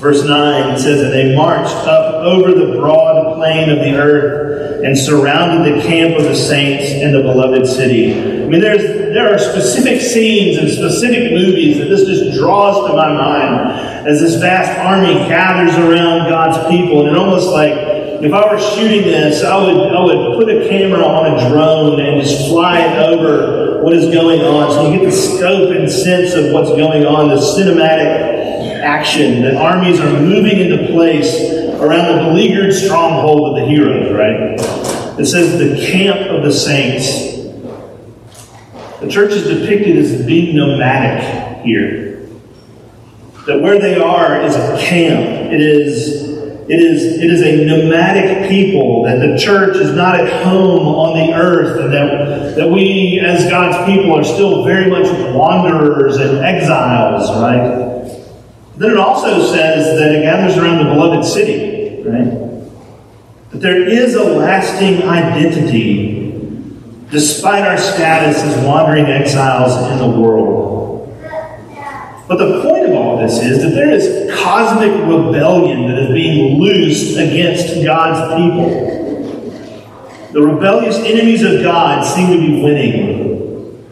Verse 0.00 0.24
9 0.24 0.78
says 0.78 1.02
that 1.02 1.10
they 1.10 1.36
marched 1.36 1.74
up 1.86 2.24
over 2.24 2.52
the 2.52 2.78
broad 2.78 3.36
plain 3.36 3.68
of 3.68 3.80
the 3.80 3.96
earth 3.96 4.82
and 4.82 4.96
surrounded 4.96 5.76
the 5.76 5.86
camp 5.86 6.16
of 6.16 6.24
the 6.24 6.34
saints 6.34 6.90
in 6.90 7.12
the 7.12 7.20
beloved 7.20 7.66
city. 7.66 8.14
I 8.14 8.46
mean, 8.46 8.62
there's, 8.62 8.80
there 8.80 9.34
are 9.34 9.38
specific 9.38 10.00
scenes 10.00 10.56
and 10.56 10.70
specific 10.70 11.32
movies 11.32 11.76
that 11.76 11.90
this 11.90 12.06
just 12.06 12.38
draws 12.38 12.88
to 12.88 12.96
my 12.96 13.12
mind 13.12 14.08
as 14.08 14.20
this 14.20 14.36
vast 14.36 14.78
army 14.80 15.12
gathers 15.28 15.76
around 15.76 16.30
God's 16.30 16.66
people. 16.70 17.06
And 17.06 17.14
it 17.14 17.20
almost 17.20 17.50
like 17.50 17.89
if 18.22 18.32
I 18.34 18.52
were 18.52 18.60
shooting 18.60 19.02
this, 19.02 19.42
I 19.42 19.56
would, 19.56 19.92
I 19.92 20.00
would 20.00 20.38
put 20.38 20.48
a 20.48 20.68
camera 20.68 21.02
on 21.02 21.38
a 21.38 21.48
drone 21.48 22.00
and 22.00 22.20
just 22.20 22.48
fly 22.48 22.80
it 22.80 22.98
over 22.98 23.82
what 23.82 23.94
is 23.94 24.12
going 24.12 24.40
on 24.42 24.70
so 24.70 24.90
you 24.90 24.98
get 24.98 25.06
the 25.06 25.12
scope 25.12 25.74
and 25.74 25.90
sense 25.90 26.34
of 26.34 26.52
what's 26.52 26.68
going 26.68 27.06
on, 27.06 27.28
the 27.28 27.36
cinematic 27.36 28.82
action 28.82 29.42
that 29.42 29.56
armies 29.56 30.00
are 30.00 30.20
moving 30.20 30.58
into 30.58 30.92
place 30.92 31.34
around 31.80 32.14
the 32.14 32.24
beleaguered 32.24 32.74
stronghold 32.74 33.50
of 33.50 33.62
the 33.62 33.68
heroes, 33.70 34.12
right? 34.12 35.18
It 35.18 35.26
says 35.26 35.58
the 35.58 35.86
camp 35.90 36.30
of 36.30 36.44
the 36.44 36.52
saints. 36.52 37.30
The 39.00 39.08
church 39.08 39.32
is 39.32 39.44
depicted 39.44 39.96
as 39.96 40.26
being 40.26 40.54
nomadic 40.54 41.64
here. 41.64 42.28
That 43.46 43.62
where 43.62 43.78
they 43.78 43.98
are 43.98 44.42
is 44.42 44.54
a 44.54 44.78
camp. 44.78 45.52
It 45.52 45.60
is 45.62 46.19
it 46.70 46.80
is, 46.80 47.18
it 47.18 47.28
is 47.30 47.42
a 47.42 47.64
nomadic 47.66 48.48
people, 48.48 49.02
that 49.02 49.18
the 49.18 49.36
church 49.36 49.76
is 49.76 49.92
not 49.92 50.20
at 50.20 50.44
home 50.44 50.86
on 50.86 51.18
the 51.18 51.34
earth, 51.34 51.80
and 51.80 51.92
that, 51.92 52.54
that 52.54 52.70
we, 52.70 53.18
as 53.18 53.50
God's 53.50 53.76
people, 53.90 54.14
are 54.14 54.22
still 54.22 54.62
very 54.62 54.88
much 54.88 55.08
wanderers 55.34 56.18
and 56.18 56.38
exiles, 56.38 57.28
right? 57.42 57.90
Then 58.76 58.92
it 58.92 58.98
also 58.98 59.52
says 59.52 59.98
that 59.98 60.14
it 60.14 60.22
gathers 60.22 60.56
around 60.56 60.78
the 60.78 60.94
beloved 60.94 61.26
city, 61.26 62.04
right? 62.04 63.50
That 63.50 63.58
there 63.60 63.88
is 63.88 64.14
a 64.14 64.22
lasting 64.22 65.02
identity 65.02 66.20
despite 67.10 67.66
our 67.66 67.78
status 67.78 68.44
as 68.44 68.64
wandering 68.64 69.06
exiles 69.06 69.72
in 69.90 69.98
the 69.98 70.20
world. 70.20 70.79
But 72.30 72.38
the 72.38 72.62
point 72.62 72.86
of 72.86 72.92
all 72.92 73.18
this 73.18 73.42
is 73.42 73.60
that 73.64 73.70
there 73.70 73.90
is 73.90 74.32
cosmic 74.40 74.92
rebellion 74.92 75.88
that 75.88 75.98
is 75.98 76.10
being 76.10 76.60
loosed 76.60 77.18
against 77.18 77.84
God's 77.84 78.20
people. 78.36 78.68
The 80.30 80.40
rebellious 80.40 80.96
enemies 80.98 81.42
of 81.42 81.60
God 81.60 82.04
seem 82.04 82.28
to 82.28 82.38
be 82.38 82.62
winning. 82.62 83.90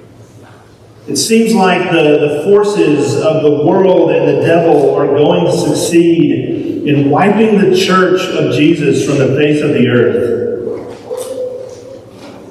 It 1.09 1.17
seems 1.17 1.53
like 1.53 1.91
the, 1.91 2.29
the 2.29 2.43
forces 2.45 3.17
of 3.17 3.43
the 3.43 3.65
world 3.67 4.13
and 4.13 4.29
the 4.29 4.47
devil 4.47 4.95
are 4.95 5.09
going 5.09 5.47
to 5.47 5.53
succeed 5.59 6.87
in 6.87 7.11
wiping 7.11 7.59
the 7.59 7.77
church 7.77 8.21
of 8.21 8.55
Jesus 8.55 9.05
from 9.05 9.19
the 9.19 9.35
face 9.35 9.61
of 9.63 9.71
the 9.71 9.89
earth. 9.89 10.95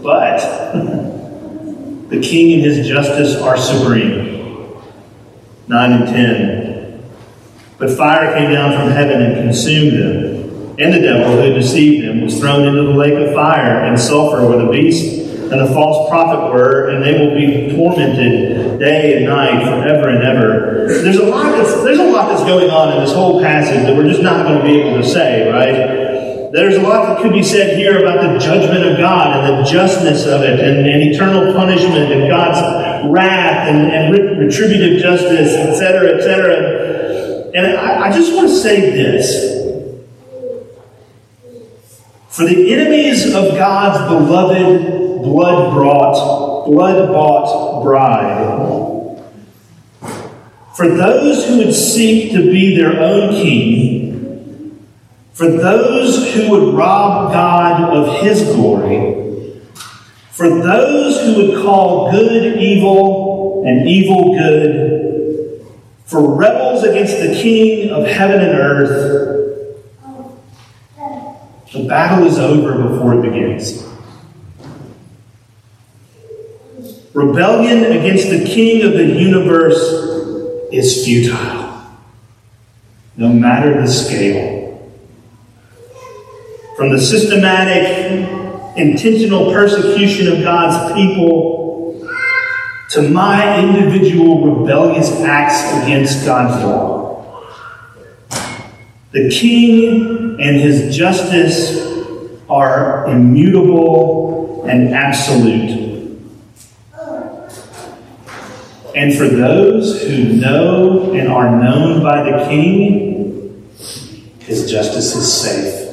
But 0.04 0.40
the 2.10 2.20
king 2.20 2.56
and 2.56 2.62
his 2.62 2.86
justice 2.90 3.42
are 3.42 3.56
supreme. 3.56 4.27
9 5.68 5.92
and 5.92 6.08
10. 6.08 7.10
But 7.78 7.92
fire 7.92 8.34
came 8.38 8.52
down 8.52 8.78
from 8.78 8.92
heaven 8.92 9.22
and 9.22 9.36
consumed 9.36 9.94
them. 9.94 10.76
And 10.80 10.94
the 10.94 11.00
devil 11.00 11.42
who 11.42 11.54
deceived 11.54 12.08
them 12.08 12.22
was 12.22 12.40
thrown 12.40 12.68
into 12.68 12.84
the 12.84 12.98
lake 12.98 13.14
of 13.14 13.34
fire 13.34 13.84
and 13.86 14.00
sulfur 14.00 14.48
where 14.48 14.64
the 14.64 14.72
beast 14.72 15.28
and 15.52 15.62
the 15.62 15.74
false 15.74 16.10
prophet 16.10 16.52
were, 16.52 16.90
and 16.90 17.04
they 17.04 17.18
will 17.18 17.34
be 17.34 17.74
tormented 17.76 18.80
day 18.80 19.18
and 19.18 19.26
night 19.26 19.64
forever 19.64 20.10
and 20.10 20.24
ever. 20.24 20.88
There's 20.88 21.18
a 21.18 21.26
lot 21.26 21.44
that's, 21.56 21.84
there's 21.84 22.00
a 22.00 22.04
lot 22.04 22.30
that's 22.30 22.44
going 22.44 22.70
on 22.70 22.98
in 22.98 23.04
this 23.04 23.14
whole 23.14 23.42
passage 23.42 23.84
that 23.84 23.96
we're 23.96 24.10
just 24.10 24.22
not 24.22 24.46
going 24.46 24.60
to 24.60 24.66
be 24.66 24.82
able 24.82 25.02
to 25.02 25.08
say, 25.08 25.50
right? 25.50 26.07
There's 26.52 26.78
a 26.78 26.82
lot 26.82 27.08
that 27.08 27.22
could 27.22 27.34
be 27.34 27.44
said 27.44 27.78
here 27.78 28.00
about 28.00 28.22
the 28.22 28.40
judgment 28.40 28.86
of 28.86 28.98
God 28.98 29.50
and 29.50 29.66
the 29.66 29.70
justness 29.70 30.26
of 30.26 30.42
it 30.44 30.60
and, 30.60 30.88
and 30.88 31.04
eternal 31.04 31.54
punishment 31.54 32.12
and 32.12 32.30
God's 32.30 33.10
wrath 33.10 33.68
and, 33.68 33.92
and 33.92 34.40
retributive 34.40 35.02
justice, 35.02 35.54
etc., 35.54 36.16
etc. 36.16 37.52
And 37.54 37.78
I, 37.78 38.08
I 38.08 38.12
just 38.12 38.34
want 38.34 38.48
to 38.48 38.56
say 38.56 38.92
this. 38.92 39.58
For 42.30 42.46
the 42.46 42.74
enemies 42.74 43.34
of 43.34 43.56
God's 43.56 44.08
beloved, 44.10 45.24
blood 45.24 45.74
brought, 45.74 46.66
blood 46.66 47.10
bought 47.10 47.84
bride, 47.84 48.68
for 50.76 50.88
those 50.88 51.48
who 51.48 51.58
would 51.58 51.74
seek 51.74 52.32
to 52.34 52.52
be 52.52 52.78
their 52.78 53.02
own 53.02 53.32
king, 53.32 54.07
for 55.38 55.52
those 55.52 56.34
who 56.34 56.50
would 56.50 56.74
rob 56.74 57.32
God 57.32 57.96
of 57.96 58.24
his 58.24 58.42
glory, 58.56 59.62
for 60.32 60.50
those 60.50 61.22
who 61.22 61.36
would 61.36 61.64
call 61.64 62.12
good 62.12 62.58
evil 62.58 63.64
and 63.64 63.88
evil 63.88 64.36
good, 64.36 65.64
for 66.06 66.36
rebels 66.36 66.84
against 66.84 67.20
the 67.20 67.40
King 67.40 67.92
of 67.92 68.08
heaven 68.08 68.42
and 68.42 68.58
earth, 68.58 69.78
the 71.72 71.88
battle 71.88 72.26
is 72.26 72.40
over 72.40 72.90
before 72.90 73.20
it 73.20 73.30
begins. 73.30 73.84
Rebellion 77.14 77.96
against 77.96 78.32
the 78.32 78.44
King 78.44 78.88
of 78.88 78.94
the 78.94 79.06
universe 79.06 79.78
is 80.72 81.06
futile, 81.06 81.86
no 83.18 83.30
matter 83.30 83.80
the 83.80 83.88
scale. 83.88 84.57
From 86.78 86.92
the 86.92 87.02
systematic 87.02 88.78
intentional 88.78 89.52
persecution 89.52 90.32
of 90.32 90.44
God's 90.44 90.94
people 90.94 92.08
to 92.92 93.02
my 93.10 93.60
individual 93.60 94.60
rebellious 94.60 95.10
acts 95.22 95.60
against 95.84 96.24
God's 96.24 96.64
law. 96.64 97.48
The 99.12 99.28
king 99.32 100.38
and 100.40 100.58
his 100.58 100.96
justice 100.96 101.82
are 102.48 103.08
immutable 103.08 104.66
and 104.70 104.94
absolute. 104.94 105.88
And 108.96 109.16
for 109.16 109.28
those 109.28 110.04
who 110.04 110.34
know 110.34 111.14
and 111.14 111.28
are 111.28 111.60
known 111.60 112.04
by 112.04 112.22
the 112.22 112.46
king, 112.48 113.68
his 114.40 114.70
justice 114.70 115.16
is 115.16 115.42
safe. 115.42 115.87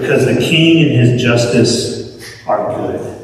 Because 0.00 0.24
the 0.26 0.40
king 0.40 0.84
and 0.84 0.92
his 0.92 1.22
justice 1.22 2.44
are 2.46 2.74
good. 2.76 3.16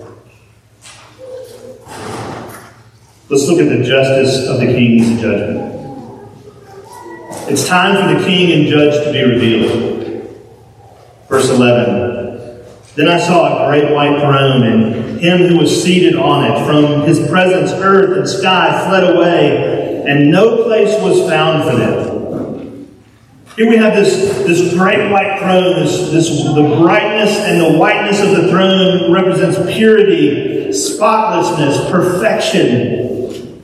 Let's 3.28 3.48
look 3.48 3.60
at 3.60 3.68
the 3.68 3.82
justice 3.82 4.46
of 4.48 4.60
the 4.60 4.66
king's 4.66 5.20
judgment. 5.20 5.72
It's 7.48 7.66
time 7.66 7.96
for 7.96 8.18
the 8.18 8.26
king 8.26 8.52
and 8.52 8.68
judge 8.68 9.04
to 9.04 9.12
be 9.12 9.22
revealed. 9.22 10.02
Verse 11.28 11.48
11 11.48 12.64
Then 12.94 13.08
I 13.08 13.18
saw 13.18 13.64
a 13.64 13.68
great 13.70 13.90
white 13.90 14.20
throne, 14.20 14.62
and 14.64 15.18
him 15.18 15.48
who 15.48 15.58
was 15.58 15.82
seated 15.82 16.14
on 16.14 16.44
it. 16.44 16.66
From 16.66 17.06
his 17.06 17.26
presence, 17.28 17.72
earth 17.72 18.18
and 18.18 18.28
sky 18.28 18.86
fled 18.86 19.16
away, 19.16 20.04
and 20.06 20.30
no 20.30 20.64
place 20.64 20.94
was 21.02 21.26
found 21.28 21.64
for 21.64 21.76
them. 21.76 22.11
Here 23.56 23.68
we 23.68 23.76
have 23.76 23.94
this, 23.94 24.14
this 24.46 24.74
bright 24.74 25.10
white 25.10 25.38
throne, 25.38 25.84
this, 25.84 26.10
this, 26.10 26.44
the 26.44 26.76
brightness 26.80 27.36
and 27.36 27.60
the 27.60 27.78
whiteness 27.78 28.20
of 28.22 28.30
the 28.30 28.48
throne 28.48 29.12
represents 29.12 29.58
purity, 29.74 30.72
spotlessness, 30.72 31.90
perfection. 31.90 33.62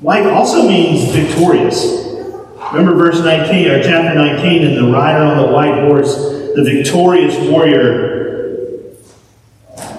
White 0.00 0.26
also 0.26 0.66
means 0.66 1.10
victorious. 1.14 1.84
Remember 2.72 2.94
verse 2.94 3.20
19, 3.20 3.68
or 3.68 3.82
chapter 3.82 4.14
19, 4.14 4.66
and 4.66 4.76
the 4.76 4.90
rider 4.90 5.24
on 5.24 5.36
the 5.36 5.52
white 5.52 5.82
horse 5.86 6.16
the 6.56 6.64
victorious 6.64 7.36
warrior. 7.50 8.16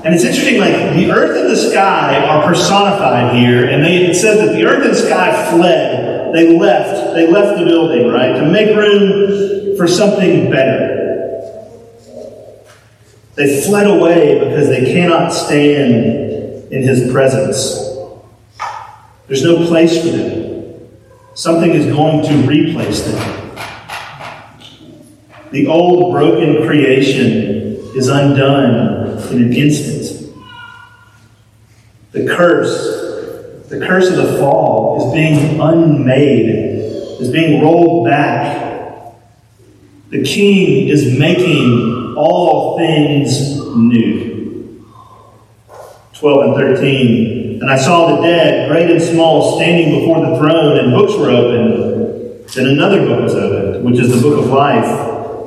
And 0.04 0.16
it's 0.16 0.24
interesting, 0.24 0.60
like 0.60 0.74
the 0.96 1.12
earth 1.12 1.38
and 1.38 1.50
the 1.50 1.56
sky 1.56 2.26
are 2.26 2.48
personified 2.48 3.36
here, 3.36 3.70
and 3.70 3.84
they, 3.84 4.06
it 4.06 4.16
says 4.16 4.40
that 4.40 4.54
the 4.54 4.66
earth 4.66 4.84
and 4.84 4.96
sky 4.96 5.52
fled. 5.52 6.07
They 6.34 6.58
left. 6.58 7.14
They 7.14 7.28
left 7.28 7.60
the 7.60 7.66
building, 7.66 8.08
right, 8.08 8.34
to 8.34 8.46
make 8.50 8.76
room 8.76 9.76
for 9.78 9.88
something 9.88 10.52
better. 10.52 10.96
They 13.36 13.62
fled 13.62 13.88
away 13.88 14.40
because 14.40 14.68
they 14.68 14.92
cannot 14.92 15.30
stand 15.30 16.72
in 16.74 16.82
his 16.84 17.12
presence. 17.12 17.88
There's 19.28 19.44
no 19.44 19.68
place 19.68 20.02
for 20.02 20.10
them. 20.10 20.90
Something 21.36 21.72
is 21.72 21.86
going 21.86 22.26
to 22.26 22.48
replace 22.48 23.02
them. 23.02 23.48
The 25.52 25.68
old 25.68 26.12
broken 26.14 26.66
creation 26.66 27.78
is 27.96 28.08
undone 28.08 29.20
in 29.32 29.44
an 29.44 29.54
instant. 29.54 30.34
The 32.12 32.28
curse, 32.28 33.07
the 33.68 33.86
curse 33.86 34.10
of 34.10 34.16
the 34.16 34.38
fall, 34.40 35.08
is 35.08 35.14
being 35.14 35.60
unmade, 35.60 36.50
is 37.20 37.32
being 37.32 37.62
rolled 37.62 38.08
back. 38.08 39.14
The 40.10 40.24
king 40.24 40.88
is 40.88 41.18
making 41.20 42.16
all 42.18 42.78
things 42.78 43.58
new. 43.76 44.86
12 46.14 46.46
and 46.46 46.56
13. 46.56 47.60
And 47.62 47.70
I 47.70 47.78
saw 47.78 48.16
the 48.16 48.22
dead, 48.22 48.70
great 48.70 48.90
and 48.90 49.02
small, 49.02 49.58
standing 49.58 50.00
before 50.00 50.26
the 50.26 50.38
throne, 50.38 50.78
and 50.80 50.92
books 50.92 51.14
were 51.18 51.30
opened. 51.30 52.48
Then 52.50 52.68
another 52.68 53.06
book 53.06 53.22
was 53.22 53.36
opened, 53.36 53.84
which 53.84 54.00
is 54.00 54.16
the 54.16 54.22
book 54.22 54.40
of 54.40 54.50
life. 54.50 54.86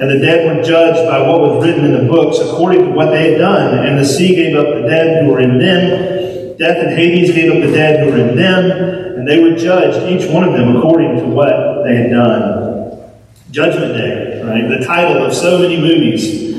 And 0.00 0.11
the 0.11 0.19
dead 0.19 0.57
were 0.57 0.62
judged 0.62 1.09
by 1.09 1.21
what 1.27 1.41
was 1.41 1.65
written 1.65 1.85
in 1.87 1.93
the 1.93 2.12
books 2.12 2.39
according 2.39 2.85
to 2.85 2.91
what 2.91 3.11
they 3.11 3.33
had 3.33 3.39
done. 3.39 3.87
And 3.87 3.99
the 3.99 4.05
sea 4.05 4.35
gave 4.35 4.57
up 4.57 4.67
the 4.67 4.89
dead 4.89 5.25
who 5.25 5.33
were 5.33 5.41
in 5.41 5.59
them. 5.59 6.20
Death 6.61 6.76
and 6.76 6.95
Hades 6.95 7.35
gave 7.35 7.50
up 7.50 7.67
the 7.67 7.75
dead 7.75 8.05
who 8.05 8.12
were 8.12 8.29
in 8.29 8.37
them. 8.37 8.71
And 8.71 9.26
they 9.26 9.43
were 9.43 9.57
judged, 9.57 10.07
each 10.12 10.31
one 10.31 10.45
of 10.45 10.52
them, 10.52 10.76
according 10.76 11.17
to 11.17 11.25
what 11.25 11.85
they 11.85 11.97
had 11.97 12.11
done. 12.11 13.11
Judgment 13.50 13.95
Day, 13.95 14.43
right? 14.45 14.69
The 14.79 14.85
title 14.85 15.25
of 15.25 15.33
so 15.33 15.59
many 15.61 15.81
movies. 15.81 16.50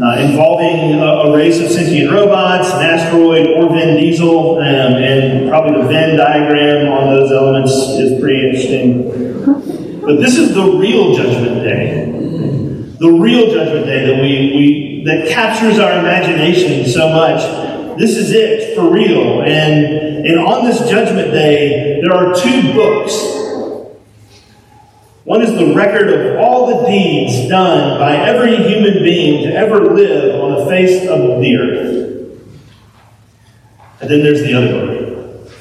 Uh, 0.00 0.16
involving 0.20 0.94
a, 0.94 1.04
a, 1.04 1.36
race 1.36 1.60
of 1.60 1.68
sentient 1.68 2.12
robots, 2.12 2.68
an 2.68 2.82
asteroid, 2.82 3.48
or 3.48 3.68
Vin 3.68 3.96
Diesel, 3.96 4.58
um, 4.58 4.62
and 4.62 5.50
probably 5.50 5.82
the 5.82 5.88
Venn 5.88 6.16
diagram 6.16 6.86
on 6.92 7.16
those 7.16 7.32
elements 7.32 7.72
is 7.72 8.20
pretty 8.20 8.46
interesting. 8.46 10.00
But 10.02 10.20
this 10.20 10.38
is 10.38 10.54
the 10.54 10.62
real 10.62 11.16
Judgment 11.16 11.64
Day 11.64 12.18
the 12.98 13.10
real 13.10 13.52
judgment 13.52 13.86
day 13.86 14.06
that 14.06 14.20
we, 14.20 14.56
we 14.56 15.04
that 15.04 15.28
captures 15.28 15.78
our 15.78 16.00
imagination 16.00 16.84
so 16.90 17.08
much. 17.08 17.67
This 17.98 18.16
is 18.16 18.30
it 18.32 18.76
for 18.76 18.90
real. 18.90 19.42
And 19.42 20.08
and 20.26 20.38
on 20.38 20.64
this 20.64 20.78
judgment 20.90 21.30
day, 21.30 22.00
there 22.02 22.12
are 22.12 22.34
two 22.34 22.72
books. 22.74 23.12
One 25.24 25.42
is 25.42 25.52
the 25.52 25.74
record 25.74 26.08
of 26.08 26.38
all 26.38 26.66
the 26.66 26.88
deeds 26.88 27.48
done 27.48 27.98
by 27.98 28.16
every 28.16 28.56
human 28.56 29.02
being 29.02 29.44
to 29.44 29.54
ever 29.54 29.94
live 29.94 30.42
on 30.42 30.56
the 30.56 30.66
face 30.66 31.08
of 31.08 31.40
the 31.40 31.56
earth. 31.56 32.08
And 34.00 34.10
then 34.10 34.22
there's 34.22 34.42
the 34.42 34.54
other 34.54 34.72
book. 34.72 35.52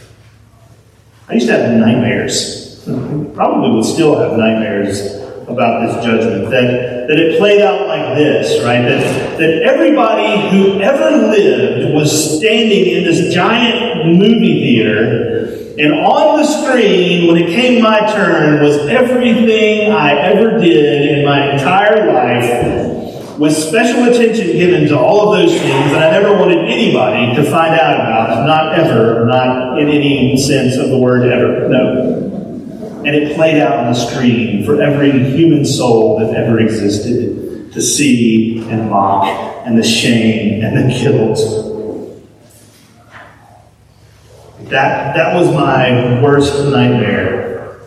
I 1.29 1.33
used 1.33 1.47
to 1.47 1.53
have 1.53 1.73
nightmares. 1.73 2.83
Probably 3.35 3.75
would 3.75 3.85
still 3.85 4.17
have 4.17 4.37
nightmares 4.37 5.15
about 5.47 5.85
this 5.85 6.05
judgment. 6.05 6.49
That, 6.49 6.96
that 7.07 7.17
it 7.17 7.39
played 7.39 7.61
out 7.61 7.87
like 7.87 8.17
this, 8.17 8.61
right? 8.63 8.81
That, 8.81 9.37
that 9.39 9.63
everybody 9.63 10.49
who 10.49 10.81
ever 10.81 11.27
lived 11.27 11.93
was 11.93 12.37
standing 12.37 12.95
in 12.95 13.05
this 13.05 13.33
giant 13.33 14.17
movie 14.17 14.59
theater, 14.59 15.47
and 15.79 15.93
on 15.93 16.39
the 16.39 16.45
screen, 16.45 17.27
when 17.27 17.37
it 17.41 17.47
came 17.47 17.81
my 17.81 17.99
turn, 18.11 18.61
was 18.61 18.77
everything 18.87 19.91
I 19.91 20.13
ever 20.15 20.59
did 20.59 21.17
in 21.17 21.25
my 21.25 21.53
entire 21.53 22.11
life, 22.11 23.39
with 23.39 23.55
special 23.55 24.03
attention 24.05 24.47
given 24.47 24.87
to 24.89 24.97
all 24.97 25.31
of 25.31 25.39
those 25.39 25.51
things 25.51 25.91
that 25.91 26.11
I 26.11 26.19
never 26.19 26.35
wanted 26.35 26.57
anybody 26.57 27.35
to 27.35 27.43
find 27.49 27.79
out 27.79 28.01
about. 28.01 28.47
Not 28.47 28.73
ever, 28.73 29.25
not 29.27 29.79
in 29.79 29.87
any 29.87 30.35
sense 30.35 30.75
of 30.75 30.89
the 30.89 30.97
word 30.97 31.31
ever. 31.31 31.69
No 31.69 32.36
and 33.07 33.15
it 33.15 33.37
played 33.37 33.61
out 33.61 33.77
on 33.77 33.85
the 33.85 33.93
screen 33.93 34.65
for 34.65 34.81
every 34.81 35.11
human 35.31 35.63
soul 35.63 36.19
that 36.19 36.35
ever 36.35 36.59
existed 36.59 37.71
to 37.71 37.81
see 37.81 38.59
and 38.69 38.89
mock, 38.89 39.25
and 39.65 39.77
the 39.77 39.83
shame 39.83 40.61
and 40.61 40.75
the 40.75 40.93
guilt. 40.93 41.37
That, 44.69 45.15
that 45.15 45.33
was 45.33 45.53
my 45.53 46.21
worst 46.21 46.53
nightmare. 46.65 47.79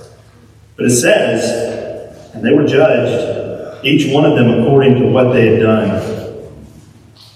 But 0.77 0.87
it 0.87 0.93
says, 0.93 2.35
and 2.35 2.43
they 2.43 2.55
were 2.55 2.67
judged, 2.67 3.85
each 3.85 4.11
one 4.11 4.25
of 4.25 4.39
them 4.39 4.63
according 4.63 5.01
to 5.01 5.07
what 5.09 5.35
they 5.35 5.49
had 5.49 5.61
done. 5.61 5.91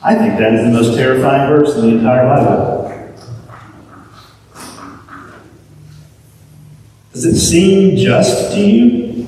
I 0.02 0.14
think 0.14 0.38
that 0.38 0.54
is 0.54 0.64
the 0.64 0.70
most 0.70 0.96
terrifying 0.96 1.50
verse 1.50 1.74
in 1.74 1.82
the 1.82 1.98
entire 1.98 2.24
Bible. 2.24 2.83
Does 7.14 7.26
it 7.26 7.38
seem 7.38 7.96
just 7.96 8.54
to 8.54 8.60
you? 8.60 9.24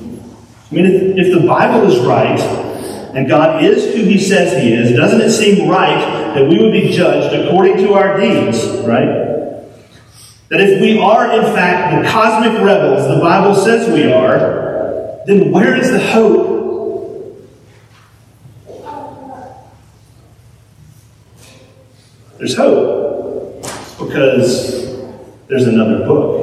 I 0.69 0.75
mean, 0.75 0.85
if, 0.85 1.25
if 1.25 1.41
the 1.41 1.47
Bible 1.47 1.89
is 1.89 2.05
right, 2.05 2.37
and 3.15 3.29
God 3.29 3.63
is 3.63 3.95
who 3.95 4.03
He 4.03 4.19
says 4.19 4.61
He 4.61 4.73
is, 4.73 4.91
doesn't 4.91 5.21
it 5.21 5.31
seem 5.31 5.69
right 5.69 6.33
that 6.35 6.49
we 6.49 6.59
would 6.59 6.73
be 6.73 6.91
judged 6.91 7.33
according 7.33 7.77
to 7.77 7.93
our 7.93 8.19
deeds, 8.19 8.57
right? 8.85 9.25
That 10.49 10.59
if 10.59 10.81
we 10.81 10.99
are, 10.99 11.31
in 11.31 11.43
fact, 11.55 12.03
the 12.03 12.09
cosmic 12.09 12.61
rebels 12.61 13.07
the 13.07 13.21
Bible 13.21 13.55
says 13.55 13.89
we 13.89 14.11
are, 14.11 15.21
then 15.25 15.49
where 15.53 15.73
is 15.77 15.89
the 15.89 15.99
hope? 15.99 16.55
There's 22.37 22.55
hope 22.57 23.63
because 23.97 24.85
there's 25.47 25.67
another 25.67 26.05
book. 26.05 26.36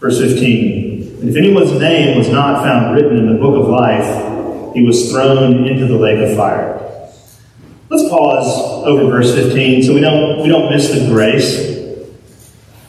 Verse 0.00 0.20
15 0.20 1.20
And 1.20 1.28
if 1.30 1.36
anyone's 1.36 1.72
name 1.72 2.18
was 2.18 2.28
not 2.28 2.62
found 2.62 2.94
written 2.94 3.16
in 3.16 3.26
the 3.26 3.40
book 3.40 3.56
of 3.56 3.68
life, 3.68 4.74
he 4.74 4.82
was 4.82 5.10
thrown 5.10 5.66
into 5.66 5.86
the 5.86 5.96
lake 5.96 6.18
of 6.18 6.36
fire. 6.36 6.74
Let's 7.88 8.08
pause 8.08 8.84
over 8.84 9.06
verse 9.06 9.34
15 9.34 9.84
so 9.84 9.94
we 9.94 10.00
don't, 10.00 10.42
we 10.42 10.48
don't 10.48 10.70
miss 10.70 10.90
the 10.90 11.06
grace. 11.06 11.76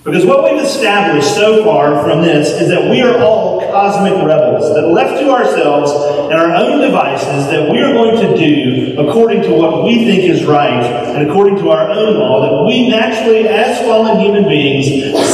Because 0.03 0.25
what 0.25 0.43
we've 0.43 0.61
established 0.61 1.35
so 1.35 1.63
far 1.63 2.03
from 2.03 2.21
this 2.21 2.49
is 2.61 2.69
that 2.69 2.89
we 2.89 3.01
are 3.01 3.17
all 3.19 3.56
cosmic 3.77 4.25
rebels, 4.25 4.73
that 4.73 4.87
left 4.87 5.21
to 5.21 5.29
ourselves 5.29 5.91
and 6.31 6.33
our 6.33 6.55
own 6.55 6.81
devices, 6.81 7.45
that 7.45 7.71
we 7.71 7.77
are 7.79 7.93
going 7.93 8.15
to 8.15 8.35
do 8.35 8.99
according 8.99 9.43
to 9.43 9.51
what 9.53 9.83
we 9.83 10.03
think 10.03 10.23
is 10.23 10.45
right 10.45 10.83
and 10.83 11.29
according 11.29 11.55
to 11.57 11.69
our 11.69 11.91
own 11.91 12.17
law, 12.17 12.41
that 12.41 12.65
we 12.67 12.89
naturally, 12.89 13.47
as 13.47 13.77
fallen 13.81 14.19
human 14.19 14.45
beings, 14.45 14.87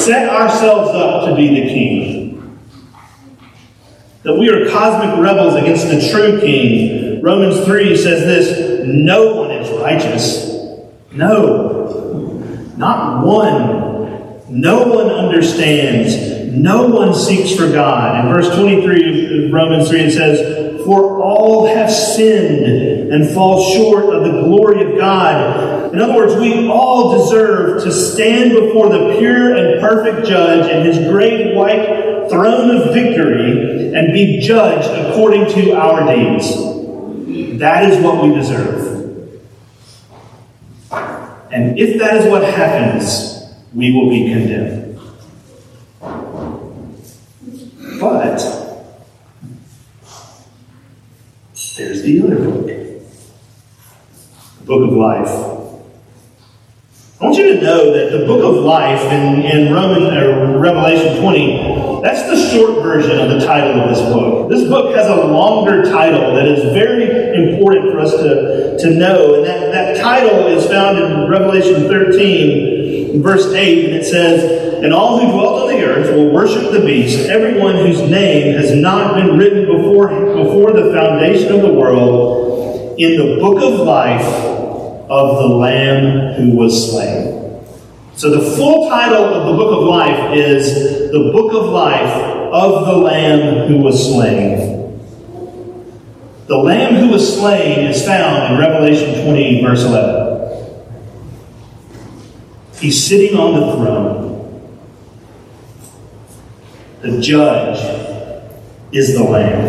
set 0.04 0.28
ourselves 0.28 0.90
up 0.90 1.30
to 1.30 1.36
be 1.38 1.62
the 1.62 1.68
king. 1.70 2.60
That 4.24 4.38
we 4.38 4.50
are 4.50 4.70
cosmic 4.70 5.18
rebels 5.24 5.56
against 5.56 5.88
the 5.88 6.12
true 6.12 6.42
king. 6.42 7.22
Romans 7.22 7.64
3 7.66 7.96
says 7.96 8.26
this 8.26 8.86
no 8.86 9.36
one 9.36 9.52
is 9.52 9.70
righteous. 9.80 10.52
No, 11.14 11.96
not 12.76 13.26
one 13.26 13.94
no 14.50 14.84
one 14.88 15.08
understands. 15.08 16.33
No 16.54 16.88
one 16.88 17.16
seeks 17.16 17.56
for 17.56 17.72
God. 17.72 18.26
In 18.26 18.34
verse 18.34 18.56
23 18.56 19.48
of 19.48 19.54
Romans 19.54 19.90
3, 19.90 20.00
it 20.02 20.12
says, 20.12 20.86
For 20.86 21.20
all 21.22 21.66
have 21.68 21.92
sinned 21.92 23.12
and 23.12 23.34
fall 23.34 23.74
short 23.74 24.14
of 24.14 24.24
the 24.24 24.42
glory 24.44 24.84
of 24.84 24.98
God. 25.00 25.94
In 25.94 26.00
other 26.00 26.16
words, 26.16 26.36
we 26.36 26.68
all 26.68 27.18
deserve 27.18 27.84
to 27.84 27.92
stand 27.92 28.52
before 28.52 28.90
the 28.90 29.16
pure 29.18 29.56
and 29.56 29.82
perfect 29.82 30.28
judge 30.28 30.70
in 30.70 30.86
his 30.86 31.00
great 31.10 31.56
white 31.56 32.30
throne 32.30 32.70
of 32.70 32.94
victory 32.94 33.94
and 33.96 34.14
be 34.14 34.40
judged 34.40 34.90
according 35.08 35.48
to 35.54 35.74
our 35.74 36.14
deeds. 36.14 37.60
That 37.60 37.92
is 37.92 38.04
what 38.04 38.24
we 38.24 38.34
deserve. 38.36 38.92
And 41.52 41.80
if 41.80 42.00
that 42.00 42.18
is 42.18 42.30
what 42.30 42.44
happens, 42.44 43.44
we 43.74 43.92
will 43.92 44.10
be 44.10 44.34
condemned. 44.34 44.83
But 48.04 48.38
there's 51.78 52.02
the 52.04 52.22
other 52.22 52.36
book, 52.36 52.68
the 54.60 54.66
book 54.66 54.90
of 54.90 54.98
life. 54.98 55.30
I 57.22 57.26
want 57.26 57.38
you 57.38 57.54
to 57.54 57.62
know 57.62 57.94
that 57.94 58.18
the 58.18 58.26
book 58.26 58.44
of 58.44 58.62
life 58.62 59.00
in, 59.04 59.44
in 59.44 59.74
Roman 59.74 60.18
or 60.18 60.60
Revelation 60.60 61.22
20, 61.22 62.02
that's 62.04 62.24
the 62.24 62.36
short 62.52 62.84
version 62.84 63.18
of 63.22 63.30
the 63.40 63.46
title 63.46 63.80
of 63.80 63.90
this 63.96 64.02
book. 64.02 64.50
This 64.50 64.68
book 64.68 64.94
has 64.98 65.08
a 65.08 65.24
longer 65.24 65.84
title 65.84 66.36
that 66.36 66.46
is 66.46 66.62
very 66.74 67.06
important 67.54 67.94
for 67.94 68.00
us 68.02 68.12
to, 68.12 68.78
to 68.80 68.90
know. 68.98 69.36
And 69.36 69.46
that, 69.46 69.72
that 69.72 70.02
title 70.02 70.48
is 70.48 70.68
found 70.68 70.98
in 70.98 71.30
Revelation 71.30 71.88
13, 71.88 73.24
verse 73.24 73.46
8, 73.54 73.86
and 73.86 73.96
it 73.96 74.04
says, 74.04 74.63
And 74.84 74.94
all 74.94 75.18
who 75.18 75.32
dwell 75.32 75.62
on 75.62 75.70
the 75.70 75.82
earth 75.82 76.14
will 76.14 76.30
worship 76.30 76.74
the 76.74 76.82
beast, 76.82 77.30
everyone 77.30 77.76
whose 77.76 78.02
name 78.02 78.54
has 78.58 78.76
not 78.76 79.16
been 79.16 79.38
written 79.38 79.66
before, 79.66 80.10
before 80.10 80.74
the 80.74 80.92
foundation 80.94 81.54
of 81.54 81.62
the 81.62 81.74
world 81.74 83.00
in 83.00 83.18
the 83.18 83.38
book 83.40 83.64
of 83.64 83.80
life 83.80 84.26
of 85.10 85.38
the 85.38 85.56
Lamb 85.56 86.34
who 86.34 86.58
was 86.58 86.92
slain. 86.92 87.64
So 88.16 88.30
the 88.30 88.56
full 88.58 88.90
title 88.90 89.24
of 89.24 89.48
the 89.48 89.54
book 89.54 89.72
of 89.72 89.88
life 89.88 90.36
is 90.36 91.12
The 91.14 91.32
Book 91.32 91.54
of 91.54 91.70
Life 91.70 92.52
of 92.52 92.86
the 92.86 92.98
Lamb 92.98 93.70
who 93.70 93.78
was 93.78 94.06
slain. 94.06 95.00
The 96.48 96.58
Lamb 96.58 96.96
who 96.96 97.08
was 97.08 97.38
slain 97.38 97.88
is 97.88 98.06
found 98.06 98.54
in 98.54 98.60
Revelation 98.60 99.24
20, 99.24 99.64
verse 99.64 99.84
11. 99.84 100.24
He's 102.82 103.02
sitting 103.08 103.38
on 103.40 103.54
the 103.54 103.76
throne. 103.78 104.33
The 107.04 107.20
judge 107.20 107.80
is 108.94 109.14
the 109.14 109.26
Lamb. 109.26 109.66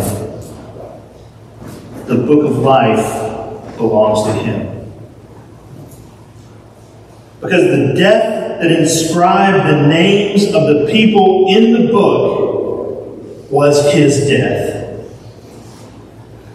The 2.07 2.15
book 2.15 2.45
of 2.45 2.59
life 2.59 3.77
belongs 3.77 4.29
to 4.29 4.33
him. 4.35 4.93
Because 7.41 7.65
the 7.65 7.95
death 7.99 8.61
that 8.61 8.71
inscribed 8.71 9.69
the 9.69 9.89
names 9.89 10.45
of 10.55 10.69
the 10.69 10.87
people 10.93 11.47
in 11.49 11.73
the 11.73 11.93
book 11.93 13.51
was 13.51 13.93
his 13.93 14.29
death. 14.29 15.05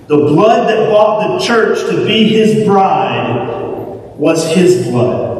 The 0.07 0.15
blood 0.15 0.69
that 0.69 0.89
bought 0.89 1.27
the 1.27 1.45
church 1.45 1.79
to 1.89 2.05
be 2.05 2.29
his 2.29 2.65
bride 2.65 4.15
was 4.15 4.47
his 4.55 4.87
blood. 4.87 5.38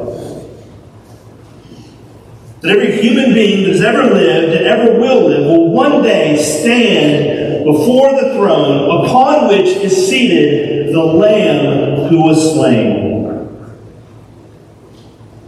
That 2.62 2.72
every 2.72 3.02
human 3.02 3.34
being 3.34 3.64
that 3.64 3.72
has 3.72 3.82
ever 3.82 4.04
lived 4.04 4.56
and 4.56 4.66
ever 4.66 5.00
will 5.00 5.28
live 5.30 5.46
will 5.46 5.72
one 5.72 6.02
day 6.02 6.38
stand 6.38 7.64
before 7.64 8.12
the 8.22 8.34
throne 8.34 9.06
upon 9.06 9.48
which 9.48 9.68
is 9.68 10.10
seated 10.10 10.94
the 10.94 11.04
Lamb 11.04 12.10
who 12.10 12.24
was 12.24 12.54
slain. 12.54 13.10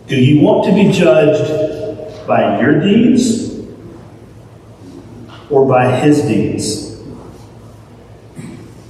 Do 0.08 0.16
you 0.16 0.42
want 0.42 0.66
to 0.66 0.74
be 0.74 0.92
judged 0.92 2.28
by 2.28 2.62
your 2.62 2.80
deeds 2.80 3.60
or 5.50 5.68
by 5.68 6.00
his 6.00 6.22
deeds? 6.22 7.02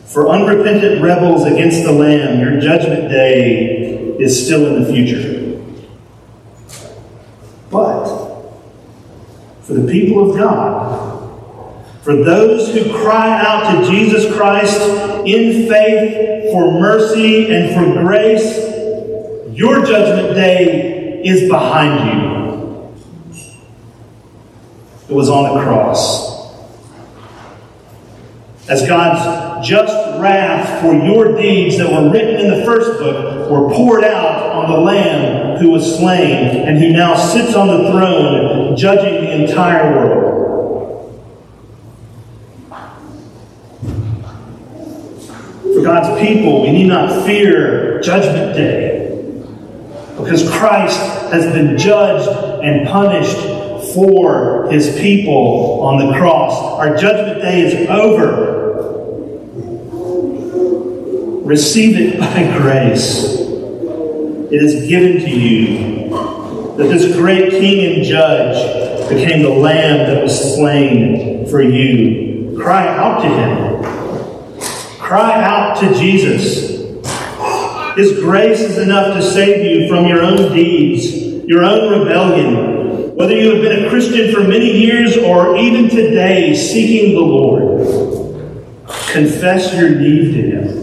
For 0.06 0.30
unrepentant 0.30 1.02
rebels 1.02 1.46
against 1.46 1.84
the 1.84 1.92
Lamb, 1.92 2.40
your 2.40 2.60
judgment 2.60 3.10
day 3.10 4.16
is 4.20 4.46
still 4.46 4.68
in 4.68 4.84
the 4.84 4.92
future. 4.92 5.41
For 9.72 9.80
the 9.80 9.90
people 9.90 10.30
of 10.30 10.38
God, 10.38 12.04
for 12.04 12.18
those 12.18 12.74
who 12.74 12.94
cry 13.02 13.40
out 13.40 13.72
to 13.72 13.90
Jesus 13.90 14.36
Christ 14.36 14.82
in 15.26 15.70
faith 15.70 16.52
for 16.52 16.78
mercy 16.78 17.50
and 17.50 17.74
for 17.74 18.02
grace, 18.02 18.58
your 19.58 19.86
judgment 19.86 20.36
day 20.36 21.22
is 21.24 21.50
behind 21.50 22.10
you. 22.10 23.52
It 25.08 25.14
was 25.14 25.30
on 25.30 25.56
the 25.56 25.64
cross. 25.64 26.32
As 28.68 28.86
God's 28.86 29.66
just 29.66 30.20
wrath 30.20 30.82
for 30.82 30.94
your 30.94 31.38
deeds 31.38 31.78
that 31.78 31.90
were 31.90 32.12
written 32.12 32.42
in 32.42 32.60
the 32.60 32.66
first 32.66 33.00
book 33.00 33.50
were 33.50 33.74
poured 33.74 34.04
out 34.04 34.52
on 34.52 34.70
the 34.70 34.78
Lamb 34.78 35.60
who 35.60 35.70
was 35.70 35.98
slain 35.98 36.68
and 36.68 36.78
who 36.78 36.92
now 36.92 37.16
sits 37.16 37.56
on 37.56 37.68
the 37.68 37.90
throne 37.90 38.61
judging 38.76 39.26
the 39.26 39.44
entire 39.44 39.96
world. 39.96 40.32
For 45.62 45.84
God's 45.84 46.22
people, 46.22 46.64
we 46.64 46.72
need 46.72 46.88
not 46.88 47.26
fear 47.26 48.02
Judgment 48.02 48.56
Day 48.56 49.02
because 50.18 50.50
Christ 50.52 51.00
has 51.32 51.52
been 51.54 51.78
judged 51.78 52.30
and 52.64 52.88
punished 52.88 53.38
for 53.94 54.70
his 54.72 55.00
people 55.00 55.82
on 55.82 56.06
the 56.06 56.18
cross. 56.18 56.54
Our 56.80 56.96
judgment 56.98 57.42
day 57.42 57.62
is 57.62 57.90
over. 57.90 58.60
Receive 61.44 61.98
it 61.98 62.20
by 62.20 62.58
grace. 62.58 63.40
It 64.52 64.62
is 64.62 64.88
given 64.88 65.22
to 65.22 65.30
you 65.30 66.01
that 66.82 66.88
this 66.88 67.16
great 67.16 67.52
king 67.52 67.94
and 67.94 68.04
judge 68.04 69.10
became 69.10 69.44
the 69.44 69.50
lamb 69.50 70.08
that 70.08 70.24
was 70.24 70.56
slain 70.56 71.48
for 71.48 71.62
you. 71.62 72.58
Cry 72.60 72.88
out 72.88 73.22
to 73.22 73.28
him. 73.30 75.00
Cry 75.00 75.44
out 75.44 75.80
to 75.82 75.94
Jesus. 75.94 76.72
His 77.96 78.20
grace 78.20 78.62
is 78.62 78.78
enough 78.78 79.14
to 79.16 79.22
save 79.22 79.64
you 79.64 79.88
from 79.90 80.06
your 80.06 80.24
own 80.24 80.56
deeds, 80.56 81.14
your 81.46 81.64
own 81.64 82.00
rebellion. 82.00 83.16
Whether 83.16 83.36
you 83.36 83.54
have 83.54 83.62
been 83.62 83.86
a 83.86 83.90
Christian 83.90 84.34
for 84.34 84.42
many 84.42 84.72
years 84.72 85.18
or 85.18 85.58
even 85.58 85.90
today 85.90 86.56
seeking 86.56 87.14
the 87.14 87.22
Lord, 87.22 88.48
confess 89.12 89.74
your 89.76 89.90
need 89.90 90.34
to 90.34 90.42
Him. 90.42 90.82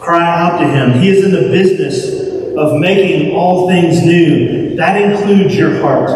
Cry 0.00 0.26
out 0.26 0.58
to 0.58 0.66
Him. 0.66 1.00
He 1.00 1.10
is 1.10 1.24
in 1.24 1.30
the 1.30 1.42
business 1.42 2.11
of 2.56 2.78
making 2.80 3.34
all 3.34 3.68
things 3.68 4.02
new. 4.02 4.76
That 4.76 5.00
includes 5.00 5.54
your 5.56 5.80
heart. 5.80 6.08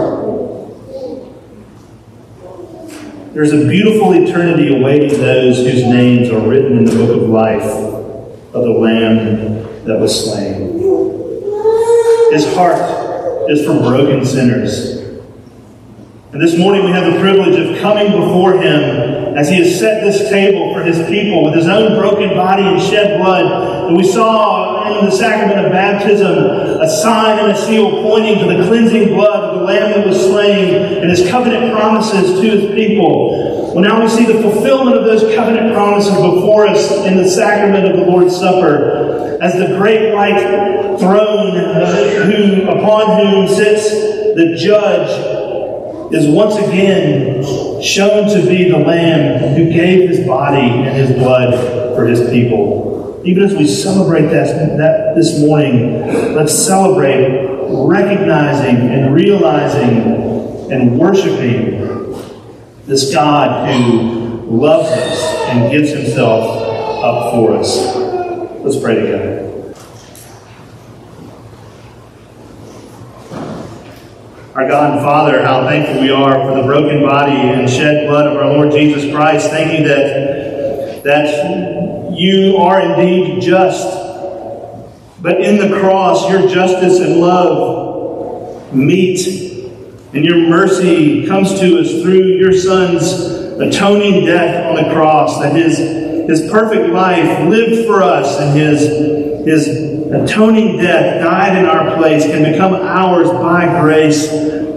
There's 3.32 3.52
a 3.52 3.68
beautiful 3.68 4.12
eternity 4.12 4.74
awaiting 4.74 5.20
those 5.20 5.58
whose 5.58 5.82
names 5.82 6.30
are 6.30 6.40
written 6.40 6.78
in 6.78 6.84
the 6.86 6.92
book 6.92 7.22
of 7.22 7.28
life 7.28 7.62
of 7.62 8.64
the 8.64 8.70
Lamb 8.70 9.84
that 9.84 10.00
was 10.00 10.24
slain. 10.24 10.80
His 12.32 12.54
heart 12.54 13.50
is 13.50 13.64
for 13.64 13.78
broken 13.78 14.24
sinners. 14.24 14.96
And 16.32 16.42
this 16.42 16.58
morning 16.58 16.84
we 16.84 16.90
have 16.90 17.12
the 17.12 17.18
privilege 17.20 17.58
of 17.58 17.78
coming 17.80 18.10
before 18.10 18.54
Him 18.54 19.36
as 19.36 19.48
He 19.48 19.56
has 19.56 19.78
set 19.78 20.02
this 20.02 20.28
table 20.28 20.74
for 20.74 20.82
His 20.82 20.98
people 21.08 21.44
with 21.44 21.54
His 21.54 21.68
own 21.68 21.98
broken 21.98 22.30
body 22.30 22.62
and 22.62 22.82
shed 22.82 23.18
blood. 23.18 23.86
And 23.86 23.96
we 23.96 24.04
saw 24.04 24.65
in 24.98 25.04
the 25.06 25.10
sacrament 25.10 25.66
of 25.66 25.72
baptism 25.72 26.36
a 26.80 26.88
sign 26.88 27.38
and 27.38 27.52
a 27.52 27.56
seal 27.56 28.02
pointing 28.02 28.38
to 28.38 28.46
the 28.46 28.66
cleansing 28.68 29.08
blood 29.08 29.44
of 29.44 29.58
the 29.58 29.64
Lamb 29.64 29.92
that 29.92 30.06
was 30.06 30.20
slain 30.20 30.74
and 31.02 31.10
His 31.10 31.28
covenant 31.28 31.72
promises 31.72 32.40
to 32.40 32.50
His 32.50 32.74
people. 32.74 33.72
Well, 33.74 33.84
now 33.84 34.00
we 34.00 34.08
see 34.08 34.24
the 34.24 34.40
fulfillment 34.40 34.96
of 34.96 35.04
those 35.04 35.34
covenant 35.34 35.74
promises 35.74 36.14
before 36.14 36.66
us 36.66 36.90
in 37.06 37.16
the 37.16 37.28
sacrament 37.28 37.86
of 37.86 37.96
the 37.96 38.06
Lord's 38.06 38.36
Supper 38.36 39.38
as 39.42 39.52
the 39.54 39.76
great 39.76 40.14
white 40.14 40.96
throne 40.98 41.56
upon 42.68 43.26
whom 43.26 43.48
sits 43.48 43.90
the 43.90 44.56
judge 44.56 46.12
is 46.12 46.26
once 46.28 46.56
again 46.56 47.42
shown 47.82 48.28
to 48.28 48.48
be 48.48 48.70
the 48.70 48.78
Lamb 48.78 49.54
who 49.54 49.70
gave 49.70 50.08
his 50.08 50.26
body 50.26 50.58
and 50.60 50.96
his 50.96 51.12
blood 51.12 51.94
for 51.94 52.06
his 52.06 52.30
people. 52.30 52.95
Even 53.26 53.42
as 53.42 53.54
we 53.54 53.66
celebrate 53.66 54.26
that, 54.26 54.78
that 54.78 55.16
this 55.16 55.40
morning, 55.40 56.00
let's 56.36 56.54
celebrate 56.54 57.48
recognizing 57.68 58.76
and 58.76 59.12
realizing 59.12 60.70
and 60.70 60.96
worshiping 60.96 61.82
this 62.84 63.12
God 63.12 63.68
who 63.68 64.46
loves 64.48 64.88
us 64.92 65.20
and 65.48 65.72
gives 65.72 65.90
himself 65.90 66.44
up 67.02 67.32
for 67.32 67.56
us. 67.56 67.96
Let's 68.64 68.78
pray 68.78 68.94
together. 68.94 69.42
Our 74.54 74.68
God 74.68 74.92
and 74.92 75.00
Father, 75.02 75.42
how 75.42 75.64
thankful 75.64 76.00
we 76.00 76.10
are 76.10 76.32
for 76.48 76.56
the 76.60 76.66
broken 76.66 77.02
body 77.02 77.32
and 77.32 77.68
shed 77.68 78.08
blood 78.08 78.28
of 78.28 78.36
our 78.36 78.46
Lord 78.46 78.70
Jesus 78.70 79.12
Christ. 79.12 79.50
Thank 79.50 79.78
you 79.78 79.86
that, 79.88 80.45
that 81.06 82.12
you 82.12 82.56
are 82.56 82.80
indeed 82.80 83.40
just. 83.40 83.86
But 85.22 85.40
in 85.40 85.56
the 85.56 85.78
cross, 85.78 86.28
your 86.28 86.48
justice 86.48 86.98
and 87.00 87.20
love 87.20 88.74
meet 88.74 89.46
and 90.12 90.24
your 90.24 90.48
mercy 90.48 91.26
comes 91.26 91.60
to 91.60 91.78
us 91.78 92.02
through 92.02 92.38
your 92.38 92.52
Son's 92.52 93.12
atoning 93.60 94.24
death 94.24 94.66
on 94.66 94.82
the 94.82 94.94
cross, 94.94 95.40
that 95.40 95.54
his, 95.54 95.78
his 95.78 96.50
perfect 96.50 96.92
life 96.92 97.48
lived 97.48 97.86
for 97.86 98.02
us 98.02 98.40
and 98.40 98.58
his, 98.58 98.80
his 99.46 99.68
atoning 100.12 100.78
death, 100.78 101.22
died 101.22 101.56
in 101.56 101.66
our 101.66 101.96
place, 101.96 102.24
can 102.24 102.50
become 102.50 102.74
ours 102.74 103.30
by 103.30 103.80
grace 103.80 104.28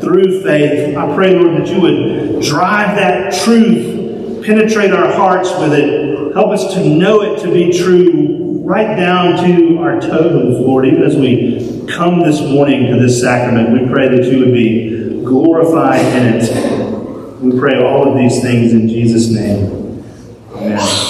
through 0.02 0.44
faith. 0.44 0.96
I 0.96 1.14
pray, 1.16 1.34
Lord, 1.34 1.62
that 1.62 1.68
you 1.68 1.82
would 1.82 2.44
drive 2.44 2.96
that 2.98 3.34
truth, 3.44 4.46
penetrate 4.46 4.92
our 4.92 5.12
hearts 5.14 5.50
with 5.60 5.74
it, 5.74 6.09
help 6.34 6.52
us 6.52 6.74
to 6.74 6.86
know 6.88 7.22
it 7.22 7.42
to 7.42 7.52
be 7.52 7.72
true 7.78 8.62
right 8.64 8.96
down 8.96 9.44
to 9.44 9.80
our 9.80 10.00
toes, 10.00 10.60
Lord, 10.60 10.86
even 10.86 11.04
as 11.04 11.16
we 11.16 11.86
come 11.88 12.22
this 12.22 12.42
morning 12.42 12.88
to 12.88 13.00
this 13.00 13.20
sacrament. 13.20 13.72
We 13.72 13.90
pray 13.90 14.10
that 14.10 14.26
you 14.26 14.40
would 14.40 14.54
be 14.54 15.24
glorified 15.24 16.06
in 16.06 16.36
it. 16.36 17.42
We 17.42 17.58
pray 17.60 17.82
all 17.82 18.12
of 18.12 18.18
these 18.18 18.42
things 18.42 18.74
in 18.74 18.88
Jesus' 18.88 19.30
name. 19.30 20.04
Amen. 20.54 21.09